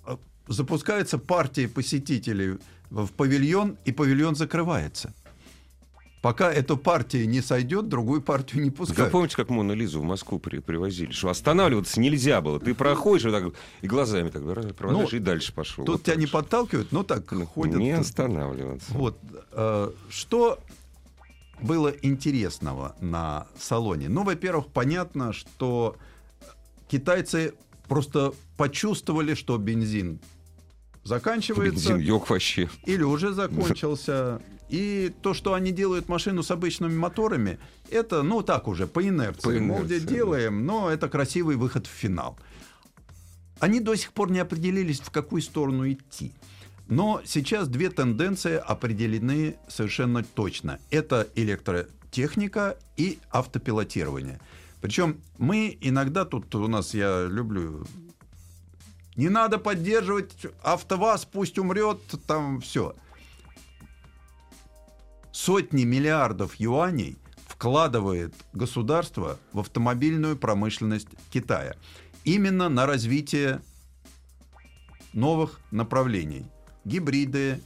э, 0.07 0.15
запускается 0.47 1.17
партия 1.17 1.67
посетителей 1.67 2.57
в 2.89 3.07
павильон, 3.11 3.75
и 3.83 3.91
павильон 3.91 4.35
закрывается. 4.35 5.13
Пока 6.25 6.51
эта 6.51 6.75
партия 6.75 7.27
не 7.27 7.39
сойдет, 7.39 7.87
другую 7.87 8.19
партию 8.19 8.63
не 8.63 8.71
Вы 8.71 8.75
пускают. 8.77 9.11
помните, 9.11 9.35
как 9.35 9.51
Мону 9.51 9.75
Лизу 9.75 10.01
в 10.01 10.03
Москву 10.05 10.39
при- 10.39 10.57
привозили? 10.57 11.11
Что 11.11 11.29
останавливаться 11.29 11.99
нельзя 11.99 12.41
было. 12.41 12.59
Ты 12.59 12.73
проходишь 12.73 13.25
вот 13.25 13.31
так, 13.31 13.53
и 13.83 13.87
глазами 13.87 14.31
так 14.31 14.41
раз 14.43 14.65
провожаешь, 14.73 15.11
Ну, 15.11 15.17
и 15.17 15.19
дальше 15.19 15.53
пошел. 15.53 15.85
Тут 15.85 15.97
Вот 15.97 16.03
тебя 16.03 16.15
не 16.15 16.25
подталкивают, 16.25 16.91
но 16.91 17.03
так 17.03 17.29
ходят. 17.53 17.75
Не 17.75 17.91
останавливаться. 17.91 18.91
Вот. 18.91 19.19
э, 19.51 19.91
Что 20.09 20.57
было 21.61 21.89
интересного 21.89 22.95
на 23.01 23.45
салоне? 23.59 24.09
Ну, 24.09 24.23
во-первых, 24.23 24.69
понятно, 24.73 25.31
что 25.31 25.95
китайцы 26.87 27.53
просто 27.87 28.33
почувствовали, 28.57 29.35
что 29.35 29.59
бензин 29.59 30.19
заканчивается 31.05 31.93
Бензин 31.93 31.99
йог 31.99 32.29
вообще. 32.29 32.69
или 32.85 33.03
уже 33.03 33.31
закончился. 33.33 34.41
И 34.67 35.13
то, 35.21 35.35
что 35.35 35.53
они 35.53 35.71
делают 35.71 36.09
машину 36.09 36.41
с 36.41 36.49
обычными 36.49 36.97
моторами, 36.97 37.59
это, 37.91 38.23
ну, 38.23 38.41
так 38.41 38.67
уже, 38.67 38.87
по 38.87 39.07
инерции. 39.07 39.59
По 39.59 39.63
Мол, 39.63 39.77
инерции, 39.77 39.97
где 39.99 39.99
да. 39.99 40.13
делаем, 40.15 40.65
но 40.65 40.89
это 40.89 41.07
красивый 41.07 41.55
выход 41.55 41.85
в 41.85 41.91
финал. 41.91 42.35
Они 43.59 43.79
до 43.79 43.95
сих 43.95 44.11
пор 44.11 44.31
не 44.31 44.39
определились, 44.39 44.99
в 44.99 45.11
какую 45.11 45.43
сторону 45.43 45.89
идти. 45.89 46.33
Но 46.87 47.21
сейчас 47.25 47.67
две 47.67 47.91
тенденции 47.91 48.55
определены 48.55 49.55
совершенно 49.67 50.23
точно. 50.23 50.79
Это 50.89 51.27
электротехника 51.35 52.77
и 52.97 53.19
автопилотирование. 53.29 54.39
Причем 54.81 55.21
мы 55.37 55.77
иногда 55.79 56.25
тут 56.25 56.53
у 56.55 56.67
нас, 56.67 56.93
я 56.95 57.27
люблю, 57.27 57.85
не 59.15 59.29
надо 59.29 59.57
поддерживать 59.57 60.33
АвтоВАЗ, 60.63 61.25
пусть 61.25 61.57
умрет, 61.57 61.99
там 62.27 62.61
все. 62.61 62.95
Сотни 65.31 65.83
миллиардов 65.83 66.55
юаней 66.55 67.17
вкладывает 67.47 68.33
государство 68.53 69.39
в 69.53 69.59
автомобильную 69.59 70.37
промышленность 70.37 71.07
Китая. 71.29 71.75
Именно 72.23 72.69
на 72.69 72.85
развитие 72.85 73.61
новых 75.13 75.59
направлений. 75.71 76.45
Гибриды, 76.83 77.61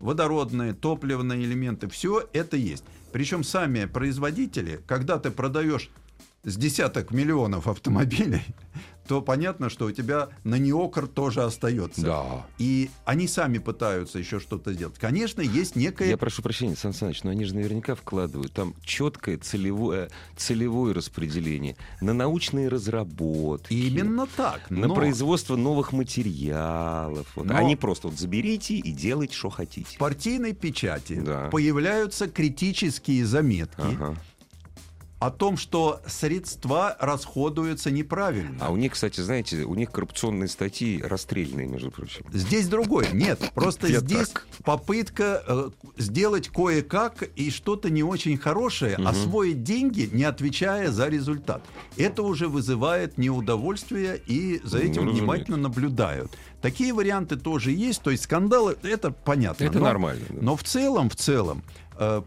водородные, 0.00 0.74
топливные 0.74 1.44
элементы, 1.44 1.88
все 1.88 2.28
это 2.32 2.56
есть. 2.56 2.84
Причем 3.12 3.44
сами 3.44 3.84
производители, 3.84 4.80
когда 4.86 5.18
ты 5.18 5.30
продаешь 5.30 5.90
с 6.44 6.56
десяток 6.56 7.12
миллионов 7.12 7.68
автомобилей, 7.68 8.42
то 9.12 9.20
понятно, 9.20 9.68
что 9.68 9.84
у 9.84 9.90
тебя 9.92 10.30
на 10.42 10.54
неокр 10.54 11.06
тоже 11.06 11.42
остается. 11.42 12.00
Да. 12.00 12.46
И 12.56 12.88
они 13.04 13.28
сами 13.28 13.58
пытаются 13.58 14.18
еще 14.18 14.40
что-то 14.40 14.72
сделать. 14.72 14.96
Конечно, 14.98 15.42
есть 15.42 15.76
некое... 15.76 16.08
Я 16.08 16.16
прошу 16.16 16.40
прощения, 16.40 16.76
Сан 16.76 16.94
Саныч, 16.94 17.22
но 17.22 17.30
они 17.30 17.44
же 17.44 17.54
наверняка 17.54 17.94
вкладывают 17.94 18.54
там 18.54 18.74
четкое 18.82 19.36
целевое, 19.36 20.08
целевое 20.34 20.94
распределение 20.94 21.76
на 22.00 22.14
научные 22.14 22.68
разработки. 22.68 23.74
Именно 23.74 24.26
так. 24.34 24.70
На 24.70 24.86
но 24.86 24.94
производство 24.94 25.56
новых 25.56 25.92
материалов. 25.92 27.26
Вот. 27.36 27.44
Но- 27.44 27.60
не 27.60 27.76
просто 27.76 28.08
вот 28.08 28.18
заберите 28.18 28.76
и 28.76 28.92
делайте, 28.92 29.34
что 29.34 29.50
хотите. 29.50 29.94
в 29.94 29.98
партийной 29.98 30.54
печати 30.54 31.20
Да. 31.20 31.50
появляются 31.50 32.28
критические 32.28 33.26
заметки 33.26 33.74
Ага. 33.76 34.16
О 35.26 35.30
том, 35.30 35.56
что 35.56 36.00
средства 36.06 36.96
расходуются 36.98 37.92
неправильно. 37.92 38.56
А 38.60 38.72
у 38.72 38.76
них, 38.76 38.92
кстати, 38.92 39.20
знаете, 39.20 39.62
у 39.62 39.74
них 39.76 39.90
коррупционные 39.92 40.48
статьи 40.48 41.00
расстрельные, 41.00 41.68
между 41.68 41.90
прочим. 41.92 42.24
Здесь 42.32 42.66
другое. 42.68 43.06
Нет, 43.12 43.38
просто 43.54 43.86
Я 43.86 44.00
здесь 44.00 44.30
так. 44.30 44.46
попытка 44.64 45.44
э, 45.46 45.70
сделать 45.96 46.48
кое-как 46.48 47.22
и 47.36 47.50
что-то 47.50 47.88
не 47.88 48.02
очень 48.02 48.36
хорошее, 48.36 48.96
освоить 48.96 49.62
деньги, 49.62 50.08
не 50.12 50.24
отвечая 50.24 50.90
за 50.90 51.06
результат. 51.08 51.62
Это 51.96 52.22
уже 52.24 52.48
вызывает 52.48 53.16
неудовольствие, 53.16 54.20
и 54.26 54.60
за 54.64 54.78
Ну, 54.78 54.82
этим 54.82 54.90
разумеется. 55.02 55.22
внимательно 55.22 55.56
наблюдают. 55.56 56.32
Такие 56.60 56.92
варианты 56.92 57.36
тоже 57.36 57.70
есть, 57.70 58.02
то 58.02 58.10
есть 58.10 58.24
скандалы, 58.24 58.76
это 58.82 59.12
понятно. 59.12 59.62
Это 59.64 59.78
но- 59.78 59.84
нормально, 59.84 60.24
да. 60.30 60.38
Но 60.40 60.56
в 60.56 60.64
целом, 60.64 61.08
в 61.10 61.14
целом, 61.16 61.62
э, 61.98 62.22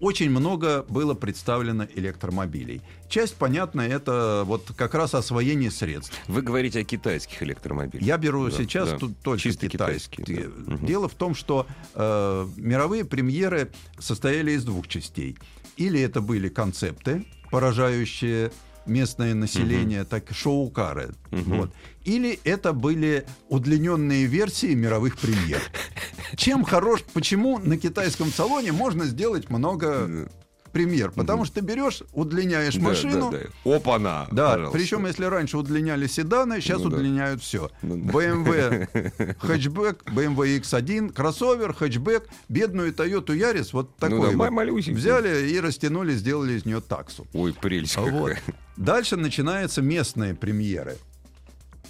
очень 0.00 0.30
много 0.30 0.84
было 0.88 1.14
представлено 1.14 1.86
электромобилей. 1.94 2.82
Часть, 3.08 3.34
понятно, 3.36 3.80
это 3.80 4.42
вот 4.46 4.70
как 4.76 4.94
раз 4.94 5.14
освоение 5.14 5.70
средств. 5.70 6.16
Вы 6.28 6.42
говорите 6.42 6.80
о 6.80 6.84
китайских 6.84 7.42
электромобилях. 7.42 8.04
Я 8.04 8.16
беру 8.18 8.48
Да, 8.48 8.56
сейчас 8.56 8.90
да. 8.90 8.98
тут 8.98 9.18
только 9.20 9.40
Чисто 9.42 9.68
китайские. 9.68 10.24
китайские, 10.26 10.52
да. 10.66 10.86
Дело 10.86 11.08
в 11.08 11.14
том, 11.14 11.34
что 11.34 11.66
э, 11.94 12.48
мировые 12.56 13.04
премьеры 13.04 13.70
состояли 13.98 14.52
из 14.52 14.64
двух 14.64 14.86
частей. 14.88 15.36
Или 15.76 16.00
это 16.00 16.20
были 16.20 16.48
концепты, 16.48 17.24
поражающие 17.50 18.50
местное 18.86 19.34
население, 19.34 20.04
так 20.04 20.24
шоу-кары. 20.32 21.10
Мгм. 21.30 21.58
Вот. 21.58 21.70
Или 22.04 22.40
это 22.44 22.72
были 22.72 23.26
удлиненные 23.50 24.24
версии 24.24 24.74
мировых 24.74 25.18
премьер. 25.18 25.60
Чем 26.36 26.64
хорош, 26.64 27.04
почему 27.12 27.58
на 27.58 27.76
китайском 27.78 28.28
салоне 28.32 28.72
можно 28.72 29.04
сделать 29.04 29.50
много 29.50 30.28
премьер? 30.72 31.10
Потому 31.10 31.44
что 31.44 31.56
ты 31.56 31.60
берешь, 31.62 32.02
удлиняешь 32.12 32.74
Да, 32.74 32.80
машину, 32.82 33.30
да, 33.30 33.38
да. 33.64 33.76
Опа-на! 33.76 34.28
да, 34.30 34.50
пожалуйста. 34.52 34.78
причем 34.78 35.06
если 35.06 35.24
раньше 35.24 35.56
удлиняли 35.58 36.06
седаны, 36.06 36.60
сейчас 36.60 36.80
Ну 36.82 36.90
да. 36.90 36.96
удлиняют 36.96 37.42
все. 37.42 37.70
Ну 37.82 37.96
да. 37.96 38.12
BMW 38.12 39.36
хэтчбэк, 39.40 40.04
BMW 40.12 40.60
X1, 40.60 41.12
кроссовер, 41.12 41.72
хэтчбэк, 41.72 42.28
бедную 42.48 42.92
Toyota 42.92 43.28
Yaris, 43.36 43.70
вот 43.72 43.90
Ну 44.00 44.08
такой 44.08 44.32
да, 44.36 44.36
вот, 44.50 44.86
взяли 44.88 45.50
и 45.50 45.58
растянули, 45.60 46.12
сделали 46.12 46.52
из 46.54 46.64
нее 46.66 46.80
таксу. 46.80 47.26
Ой, 47.32 47.54
прелесть 47.54 47.96
Вот. 47.96 48.10
какая. 48.10 48.42
Дальше 48.76 49.16
начинаются 49.16 49.82
местные 49.82 50.34
премьеры. 50.34 50.96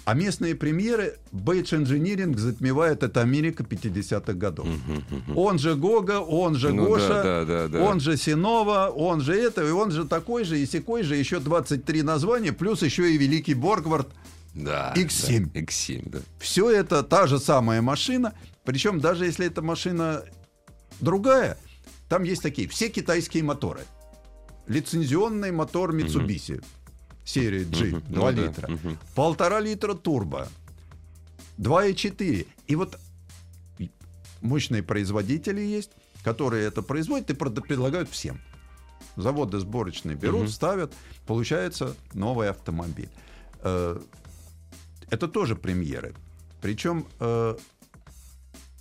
А 0.05 0.13
местные 0.13 0.55
премьеры 0.55 1.17
Beige 1.31 1.83
Engineering 1.83 2.35
затмевает 2.37 3.03
это 3.03 3.21
Америка 3.21 3.63
50-х 3.63 4.33
годов. 4.33 4.67
Он 5.35 5.59
же 5.59 5.75
Гога, 5.75 6.19
он 6.19 6.55
же 6.55 6.73
Ну 6.73 6.87
Гоша, 6.87 7.07
да, 7.07 7.23
да, 7.23 7.45
да, 7.45 7.67
да. 7.67 7.83
он 7.83 7.99
же 7.99 8.17
Синова, 8.17 8.89
он 8.89 9.21
же 9.21 9.35
это, 9.35 9.65
и 9.67 9.69
он 9.69 9.91
же 9.91 10.05
такой 10.05 10.45
же, 10.45 10.59
и 10.59 10.65
секой 10.65 11.03
же, 11.03 11.15
еще 11.15 11.39
23 11.39 12.01
названия, 12.01 12.53
плюс 12.53 12.81
еще 12.81 13.13
и 13.13 13.17
Великий 13.17 13.53
Боргвард. 13.53 14.07
Да. 14.55 14.93
X7. 14.95 15.51
да, 15.53 15.59
X7, 15.59 16.09
да. 16.09 16.19
Все 16.39 16.71
это 16.71 17.03
та 17.03 17.27
же 17.27 17.37
самая 17.37 17.81
машина, 17.81 18.33
причем 18.63 18.99
даже 18.99 19.25
если 19.25 19.45
эта 19.45 19.61
машина 19.61 20.23
другая, 20.99 21.57
там 22.07 22.23
есть 22.23 22.41
такие, 22.41 22.67
все 22.67 22.89
китайские 22.89 23.43
моторы. 23.43 23.81
Лицензионный 24.67 25.51
мотор 25.51 25.95
Mitsubishi, 25.95 26.63
серии 27.29 27.63
G, 27.63 27.85
Мгм. 27.95 28.01
2 28.13 28.31
Ну 28.31 28.35
да, 28.35 28.41
литра. 28.47 28.67
мгм. 28.67 28.97
Полтора 29.15 29.59
литра 29.59 29.93
турбо, 29.93 30.47
2,4. 31.57 32.47
И 32.67 32.75
вот 32.75 32.99
мощные 34.41 34.83
производители 34.83 35.61
есть, 35.61 35.91
которые 36.23 36.67
это 36.67 36.81
производят 36.81 37.29
и 37.29 37.33
предлагают 37.33 38.09
всем. 38.09 38.39
Заводы 39.15 39.59
сборочные 39.59 40.15
берут, 40.15 40.41
Мгм. 40.43 40.49
ставят, 40.49 40.93
получается 41.25 41.95
новый 42.13 42.49
автомобиль. 42.49 43.09
Э, 43.61 43.99
Это 45.11 45.27
тоже 45.27 45.55
премьеры. 45.55 46.13
Причем 46.61 47.07
э, 47.19 47.57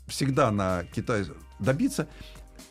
всегда 0.09 0.51
на 0.51 0.85
Китай 0.95 1.25
добиться. 1.59 2.07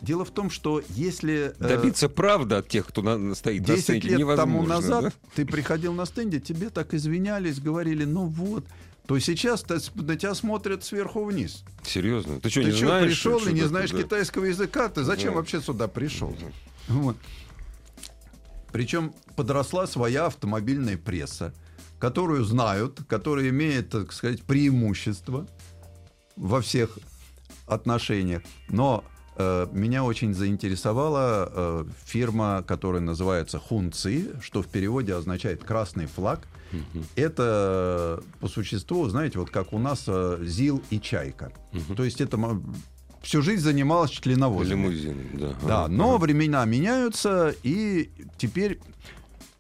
Дело 0.02 0.26
в 0.26 0.32
том, 0.32 0.50
что 0.50 0.82
если 0.90 1.54
э, 1.60 1.68
Добиться 1.68 2.08
правды 2.10 2.56
от 2.56 2.68
тех, 2.70 2.86
кто 2.88 3.02
на- 3.02 3.34
стоит 3.36 3.62
на 3.62 3.68
10 3.76 3.84
стенде, 3.84 4.10
лет 4.10 4.20
невозможно. 4.20 4.54
тому 4.54 4.68
назад 4.68 5.04
да? 5.06 5.12
ты 5.36 5.46
приходил 5.46 5.94
на 5.94 6.06
стенде, 6.06 6.40
тебе 6.40 6.70
так 6.70 6.94
извинялись, 6.94 7.60
говорили, 7.60 8.04
ну 8.06 8.26
вот, 8.28 8.66
то 9.08 9.18
сейчас 9.20 9.64
ты 9.64 9.80
на 9.96 10.16
тебя 10.16 10.36
смотрят 10.36 10.84
сверху 10.84 11.24
вниз. 11.26 11.64
Серьезно? 11.84 12.40
Ты 12.40 12.50
что, 12.50 12.62
ты 12.62 12.66
не 12.68 12.72
что, 12.74 12.86
знаешь? 12.88 13.06
пришел 13.08 13.40
что 13.40 13.50
и 13.50 13.54
не 13.54 13.64
знаешь 13.64 13.92
да? 13.92 14.04
китайского 14.04 14.46
языка? 14.46 14.90
Ты 14.90 15.04
зачем 15.04 15.32
Да. 15.32 15.38
вообще 15.38 15.62
сюда 15.62 15.88
пришел? 15.88 16.36
Вот. 16.90 17.16
Причем 18.72 19.14
подросла 19.36 19.88
своя 19.88 20.26
автомобильная 20.28 20.98
пресса, 20.98 21.54
которую 22.00 22.44
знают, 22.44 23.02
которая 23.08 23.50
имеет, 23.50 23.90
так 23.90 24.12
сказать, 24.12 24.44
преимущество 24.44 25.48
во 26.36 26.62
всех 26.62 27.00
отношениях. 27.66 28.44
Но 28.70 29.04
э, 29.04 29.17
меня 29.72 30.04
очень 30.04 30.34
заинтересовала 30.34 31.52
э, 31.52 31.86
фирма, 32.06 32.64
которая 32.68 33.02
называется 33.02 33.60
Хунци, 33.60 34.32
что 34.42 34.62
в 34.62 34.68
переводе 34.68 35.14
означает 35.14 35.64
красный 35.64 36.08
флаг. 36.08 36.48
Это 37.16 38.20
э, 38.22 38.40
по 38.40 38.48
существу, 38.48 39.08
знаете, 39.08 39.40
вот 39.40 39.50
как 39.50 39.74
у 39.74 39.80
нас 39.80 40.06
э, 40.08 40.40
ЗИЛ 40.42 40.82
и 40.90 41.00
Чайка. 41.00 41.52
То 41.96 42.04
есть 42.04 42.20
это 42.22 42.38
всю 43.22 43.42
жизнь 43.42 43.62
занималась 43.62 44.12
членовозами. 44.12 44.82
Лимузин, 44.84 45.18
да. 45.34 45.56
Да, 45.62 45.84
Ага, 45.86 45.94
но 45.94 46.16
ага. 46.16 46.24
времена 46.24 46.66
меняются, 46.66 47.54
и 47.64 48.10
теперь 48.38 48.80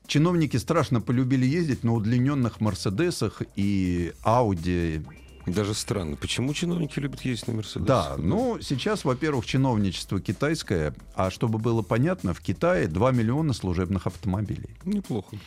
чиновники 0.08 0.58
страшно 0.58 1.02
полюбили 1.02 1.46
ездить 1.46 1.84
на 1.84 1.94
удлиненных 1.94 2.62
Мерседесах 2.62 3.42
и 3.56 4.13
Ауди. 4.24 5.02
Даже 5.48 5.74
странно. 5.74 6.18
Почему 6.18 6.54
чиновники 6.54 7.00
любят 7.00 7.22
ездить 7.22 7.48
на 7.48 7.54
Мерседесе? 7.56 7.88
Да, 7.88 8.16
ну 8.18 8.60
сейчас, 8.62 9.06
во-первых, 9.06 9.46
чиновничество 9.46 10.20
китайское, 10.20 10.94
а 11.16 11.32
чтобы 11.32 11.58
было 11.58 11.82
понятно, 11.82 12.34
в 12.34 12.42
Китае 12.42 12.88
2 12.88 13.12
миллиона 13.12 13.54
служебных 13.54 14.08
автомобилей. 14.08 14.76
Неплохо. 14.84 15.38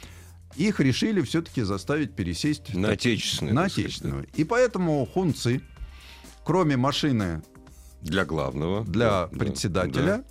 Их 0.57 0.81
решили 0.81 1.21
все-таки 1.21 1.63
заставить 1.63 2.15
пересесть 2.15 2.75
На 2.75 2.91
отечественные. 2.91 3.55
на 3.55 3.69
сказать, 3.69 3.85
отечественную. 3.85 4.27
И 4.35 4.45
поэтому 4.45 5.07
хунцы, 5.07 5.61
кроме 6.45 6.77
машины 6.77 7.43
да. 8.03 8.11
Для 8.11 8.25
главного. 8.25 8.85
для 8.85 9.07
да, 9.07 9.29
да, 9.31 9.39
председателя, 9.39 10.15
э, 10.17 10.23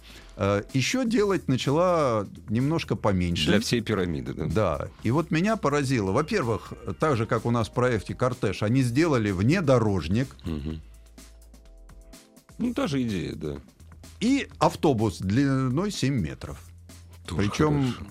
еще 0.74 1.06
делать 1.06 1.48
начала 1.50 2.26
немножко 2.48 2.96
поменьше. 2.96 3.48
Для 3.48 3.60
всей 3.60 3.82
пирамиды, 3.82 4.34
да. 4.34 4.46
Да, 4.48 4.88
и 5.04 5.12
вот 5.12 5.32
меня 5.32 5.58
поразило. 5.58 6.12
Во-первых, 6.12 6.72
так 7.00 7.18
же, 7.18 7.26
как 7.26 7.46
у 7.46 7.52
нас 7.52 7.68
в 7.68 7.74
проекте 7.74 8.16
«Кортеж», 8.16 8.64
они 8.64 8.82
сделали 8.82 9.32
внедорожник 9.32 10.36
Мгм. 10.46 10.82
Ну, 12.58 12.74
та 12.74 12.88
же 12.88 13.02
идея, 13.04 13.36
да. 13.36 13.58
и 14.20 14.48
автобус 14.60 15.20
длиной 15.20 15.92
7 15.92 16.14
метров. 16.14 16.60
Тоже 17.26 17.42
Причем 17.50 17.92
хорошо. 17.94 18.06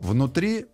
внутри 0.00 0.66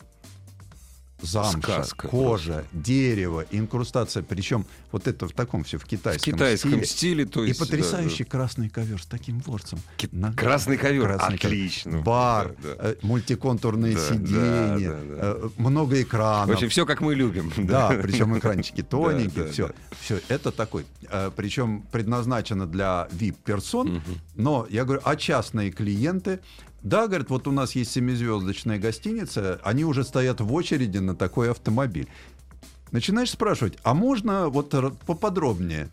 замша, 1.21 1.59
Сказка 1.85 2.09
кожа, 2.09 2.65
дерево, 2.73 3.45
инкрустация. 3.51 4.23
Причем 4.23 4.65
вот 4.93 5.07
это 5.07 5.27
в 5.29 5.33
таком 5.33 5.65
все 5.65 5.79
в 5.79 5.83
В 5.83 5.87
китайском, 5.87 6.33
китайском 6.35 6.71
стиле. 6.73 6.87
стиле, 6.87 7.25
то 7.27 7.45
И 7.45 7.49
есть... 7.49 7.61
да, 7.61 7.67
потрясающий 7.67 8.25
красный 8.25 8.69
ковер 8.69 9.03
с 9.03 9.07
таким 9.07 9.41
ворцем. 9.41 9.79
Ки- 9.97 10.09
На- 10.13 10.33
Красный 10.33 10.77
ковер, 10.77 11.05
Красный 11.07 11.39
ковер. 11.39 11.55
отлично. 11.57 11.99
Бар, 12.03 12.55
Да, 12.63 12.69
да. 12.75 12.91
э, 12.91 12.95
мультиконтурные 13.03 13.95
Да, 13.97 14.01
сиденья, 14.09 14.91
да, 14.91 14.97
да, 15.01 15.15
да. 15.17 15.21
э, 15.23 15.49
много 15.57 16.01
экранов. 16.03 16.49
В 16.49 16.53
общем, 16.53 16.69
все 16.69 16.87
как 16.87 17.01
мы 17.01 17.15
любим. 17.15 17.53
Да, 17.69 17.89
причем 18.03 18.37
экранчики 18.39 18.83
тоненькие, 18.89 19.45
да, 19.45 19.51
все, 19.53 19.69
да. 19.69 19.75
все 20.01 20.21
это 20.29 20.53
такой, 20.53 20.87
э, 21.11 21.31
причем 21.37 21.83
предназначено 21.93 22.67
для 22.67 23.09
VIP-персон, 23.13 23.89
Мгм. 23.97 24.03
но 24.37 24.67
я 24.71 24.85
говорю, 24.85 25.03
а 25.05 25.17
частные 25.17 25.71
клиенты, 25.71 26.41
да, 26.83 27.07
говорят, 27.07 27.31
вот 27.31 27.49
у 27.49 27.53
нас 27.53 27.75
есть 27.75 27.91
семизвездочная 27.91 28.79
гостиница, 28.79 29.61
они 29.64 29.85
уже 29.85 30.05
стоят 30.05 30.41
в 30.41 30.53
очереди 30.53 30.99
на 30.99 31.17
такой 31.17 31.51
автомобиль. 31.51 32.09
Начинаешь 32.93 33.31
спрашивать, 33.31 33.77
а 33.83 33.95
можно 33.95 34.49
вот 34.49 34.71
поподробнее? 35.05 35.91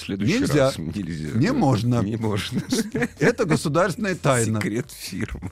В 0.00 0.04
следующий 0.06 0.38
Нельзя. 0.40 0.54
раз 0.66 0.78
нельзя. 0.78 1.30
Не 1.38 1.52
можно. 1.52 2.00
Не 2.02 2.16
можно. 2.16 2.62
Это 3.18 3.44
государственная 3.44 4.14
тайна. 4.14 4.58
Секрет 4.60 4.86
фирмы. 4.90 5.50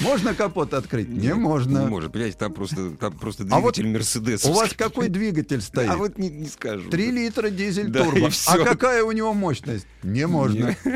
Можно 0.00 0.34
капот 0.34 0.72
открыть? 0.74 1.08
Не 1.08 1.28
Не 1.28 1.34
можно. 1.34 1.86
может. 1.86 2.12
Понимаете, 2.12 2.38
там 2.38 2.52
просто, 2.52 2.90
там 2.92 3.12
просто 3.12 3.44
А 3.50 3.60
вот 3.60 3.74
двигатель 3.74 3.92
Мерседес. 3.92 4.44
У 4.44 4.52
вас 4.52 4.70
какой 4.76 5.08
двигатель 5.08 5.60
стоит? 5.60 5.90
А 5.90 5.96
вот 5.96 6.16
не, 6.18 6.30
не 6.30 6.46
скажу. 6.48 6.88
3 6.90 7.10
литра 7.10 7.50
дизель 7.50 7.88
Да, 7.88 8.04
турбо. 8.04 8.30
А 8.46 8.58
какая 8.58 9.02
у 9.04 9.12
него 9.12 9.34
мощность? 9.34 9.86
Не 10.02 10.26
можно. 10.26 10.74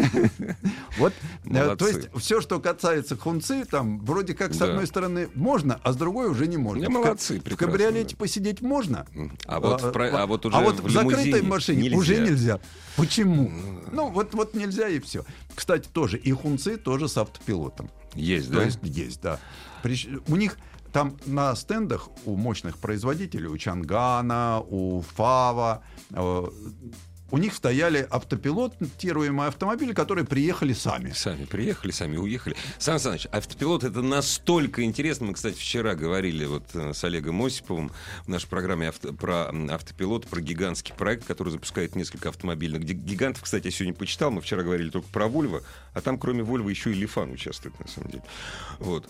Вот, 0.98 1.12
э, 1.44 1.48
Молодцы. 1.48 1.76
то 1.76 1.88
есть 1.88 2.08
все, 2.18 2.40
что 2.40 2.60
касается 2.60 3.16
хунцы, 3.16 3.64
там 3.64 4.00
вроде 4.00 4.34
как 4.34 4.52
с 4.52 4.58
Да. 4.58 4.66
одной 4.66 4.86
стороны 4.86 5.28
можно, 5.34 5.80
а 5.82 5.92
с 5.92 5.96
другой 5.96 6.28
уже 6.28 6.46
не 6.46 6.56
можно. 6.56 6.80
Не, 6.82 6.86
В 6.88 6.90
молодцы, 6.90 7.40
В 7.44 7.56
кабриолете 7.56 8.10
да. 8.10 8.16
посидеть 8.18 8.60
можно. 8.60 9.06
А 9.46 9.60
вот, 9.60 9.82
в 9.82 9.92
про- 9.92 10.10
а 10.22 10.26
вот 10.26 10.46
уже 10.46 10.56
а 10.56 10.60
вот 10.60 10.80
в 10.80 10.84
в 10.84 10.90
закрытой 10.90 11.42
машине 11.42 11.82
нельзя. 11.82 11.96
уже 11.96 12.16
нельзя. 12.18 12.60
Почему? 12.96 13.50
Ну, 13.92 14.10
вот, 14.10 14.34
вот 14.34 14.54
нельзя 14.54 14.88
и 14.88 14.98
все. 15.00 15.24
Кстати, 15.54 15.88
тоже 15.88 16.18
и 16.18 16.32
хунцы 16.32 16.76
тоже 16.76 17.08
с 17.08 17.16
автопилотом. 17.16 17.90
Есть, 18.14 18.48
То 18.48 18.56
да? 18.56 18.64
есть 18.64 18.78
есть, 18.82 19.20
да. 19.22 19.38
Прич- 19.82 20.22
У 20.28 20.36
них 20.36 20.58
там 20.92 21.16
на 21.26 21.54
стендах 21.54 22.08
у 22.24 22.36
мощных 22.36 22.76
производителей, 22.78 23.46
у 23.46 23.56
Чангана, 23.56 24.60
у 24.60 25.02
Фава, 25.02 25.82
э, 26.10 26.46
у 27.30 27.38
них 27.38 27.54
стояли 27.54 28.06
автопилотируемые 28.10 29.48
автомобили, 29.48 29.92
которые 29.92 30.24
приехали 30.24 30.72
сами. 30.72 31.10
Сами 31.12 31.44
приехали, 31.44 31.90
сами 31.90 32.16
уехали. 32.16 32.56
Сан 32.78 32.98
Саныч, 32.98 33.26
автопилот 33.32 33.84
это 33.84 34.02
настолько 34.02 34.82
интересно. 34.82 35.26
Мы, 35.26 35.34
кстати, 35.34 35.56
вчера 35.56 35.94
говорили 35.94 36.44
вот 36.44 36.64
э, 36.74 36.92
с 36.92 37.04
Олегом 37.04 37.42
Осиповым 37.44 37.90
в 38.24 38.28
нашей 38.28 38.48
программе 38.48 38.88
авто- 38.88 39.12
про 39.12 39.50
автопилот, 39.72 40.26
про 40.26 40.40
гигантский 40.40 40.94
проект, 40.94 41.26
который 41.26 41.50
запускает 41.50 41.96
несколько 41.96 42.28
автомобильных 42.30 42.82
ги- 42.84 42.92
гигантов. 42.94 43.42
Кстати, 43.42 43.66
я 43.66 43.70
сегодня 43.70 43.94
почитал, 43.94 44.30
мы 44.30 44.40
вчера 44.40 44.62
говорили 44.62 44.90
только 44.90 45.08
про 45.08 45.26
Вольво, 45.28 45.62
а 45.94 46.00
там 46.00 46.18
кроме 46.18 46.42
Вольво 46.42 46.68
еще 46.68 46.90
и 46.90 46.94
Лифан 46.94 47.30
участвует, 47.32 47.78
на 47.80 47.88
самом 47.88 48.10
деле. 48.10 48.24
Вот. 48.78 49.08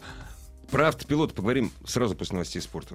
Про 0.70 0.88
автопилот 0.88 1.34
поговорим 1.34 1.72
сразу 1.84 2.14
после 2.14 2.34
новостей 2.34 2.62
спорта. 2.62 2.94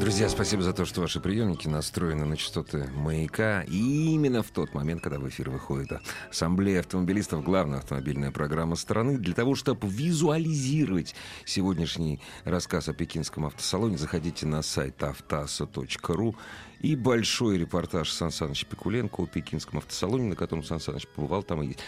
Друзья, 0.00 0.30
спасибо 0.30 0.62
за 0.62 0.72
то, 0.72 0.86
что 0.86 1.02
ваши 1.02 1.20
приемники 1.20 1.68
настроены 1.68 2.24
на 2.24 2.34
частоты 2.34 2.88
маяка. 2.94 3.64
И 3.68 4.14
именно 4.14 4.42
в 4.42 4.50
тот 4.50 4.72
момент, 4.72 5.02
когда 5.02 5.18
в 5.18 5.28
эфир 5.28 5.50
выходит 5.50 5.92
Ассамблея 6.30 6.80
автомобилистов, 6.80 7.44
главная 7.44 7.80
автомобильная 7.80 8.30
программа 8.30 8.76
страны, 8.76 9.18
для 9.18 9.34
того, 9.34 9.54
чтобы 9.54 9.86
визуализировать 9.86 11.14
сегодняшний 11.44 12.18
рассказ 12.44 12.88
о 12.88 12.94
пекинском 12.94 13.44
автосалоне, 13.44 13.98
заходите 13.98 14.46
на 14.46 14.62
сайт 14.62 15.02
автаса.ру 15.02 16.34
и 16.80 16.96
большой 16.96 17.58
репортаж 17.58 18.10
Сан 18.10 18.30
Саныч 18.30 18.64
Пикуленко 18.64 19.20
о 19.20 19.26
пекинском 19.26 19.80
автосалоне, 19.80 20.30
на 20.30 20.34
котором 20.34 20.64
Сан 20.64 20.80
Саныч 20.80 21.06
побывал, 21.08 21.42
там 21.42 21.60
и 21.60 21.66
есть. 21.68 21.80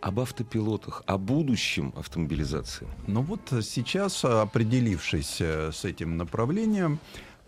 Об 0.00 0.18
автопилотах, 0.18 1.02
о 1.06 1.18
будущем 1.18 1.92
автомобилизации. 1.94 2.88
Ну 3.06 3.20
вот 3.20 3.52
сейчас, 3.62 4.24
определившись 4.24 5.42
э, 5.42 5.72
с 5.72 5.84
этим 5.84 6.16
направлением, 6.16 6.98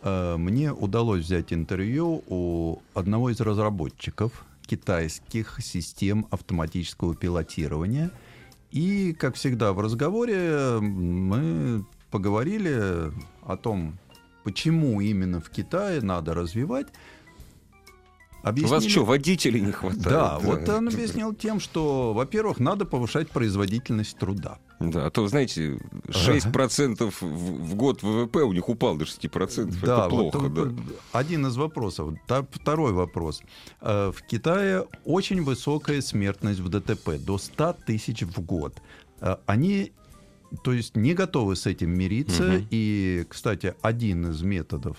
мне 0.05 0.73
удалось 0.73 1.25
взять 1.25 1.53
интервью 1.53 2.25
у 2.29 2.79
одного 2.95 3.31
из 3.31 3.41
разработчиков 3.41 4.45
китайских 4.67 5.59
систем 5.63 6.27
автоматического 6.31 7.15
пилотирования. 7.15 8.11
И, 8.71 9.13
как 9.13 9.35
всегда, 9.35 9.73
в 9.73 9.81
разговоре 9.81 10.79
мы 10.81 11.85
поговорили 12.11 13.13
о 13.43 13.57
том, 13.57 13.99
почему 14.45 15.01
именно 15.01 15.41
в 15.41 15.51
Китае 15.51 16.01
надо 16.01 16.35
развивать. 16.35 16.87
У 18.43 18.47
вас 18.47 18.51
Объяснили- 18.51 18.89
что, 18.89 19.05
водителей 19.05 19.61
не 19.61 19.73
хватает? 19.73 20.03
Да, 20.03 20.39
вот 20.41 20.69
он 20.69 20.89
объяснил 20.89 21.33
тем, 21.33 21.61
что, 21.61 22.13
во-первых, 22.13 22.59
надо 22.59 22.85
повышать 22.85 23.31
производительность 23.31 24.17
труда. 24.19 24.59
Да, 24.91 25.07
а 25.07 25.11
то, 25.11 25.27
знаете, 25.29 25.79
6% 26.09 27.11
в, 27.11 27.23
в 27.23 27.75
год 27.75 28.03
ВВП 28.03 28.43
у 28.43 28.53
них 28.53 28.69
упал 28.69 28.97
до 28.97 29.05
6%. 29.05 29.83
это 29.83 30.09
вот, 30.09 30.33
плохо, 30.33 30.47
э, 30.47 30.49
да. 30.49 30.73
Один 31.13 31.47
из 31.47 31.57
вопросов. 31.57 32.15
Второй 32.51 32.93
вопрос. 32.93 33.43
Э, 33.81 34.13
В 34.15 34.23
Китае 34.23 34.87
очень 35.05 35.43
высокая 35.43 36.01
смертность 36.01 36.61
в 36.61 36.69
ДТП, 36.69 37.19
до 37.19 37.39
100 37.39 37.77
тысяч 37.87 38.23
в 38.23 38.41
год. 38.41 38.81
Э, 39.21 39.37
Они 39.47 39.93
то 40.65 40.73
есть 40.73 40.97
не 40.97 41.15
готовы 41.15 41.57
с 41.57 41.67
этим 41.67 41.91
мириться. 41.91 42.43
Мгм. 42.43 42.67
И, 42.71 43.25
кстати, 43.29 43.75
один 43.81 44.31
из 44.31 44.43
методов 44.43 44.99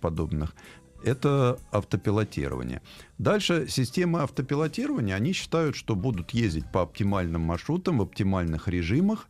подобных 0.00 0.54
это 1.04 1.58
автопилотирование. 1.70 2.80
Дальше 3.18 3.66
системы 3.68 4.20
автопилотирования, 4.20 5.14
они 5.14 5.32
считают, 5.32 5.76
что 5.76 5.94
будут 5.94 6.30
ездить 6.32 6.64
по 6.72 6.82
оптимальным 6.82 7.42
маршрутам, 7.42 7.98
в 7.98 8.02
оптимальных 8.02 8.68
режимах, 8.68 9.26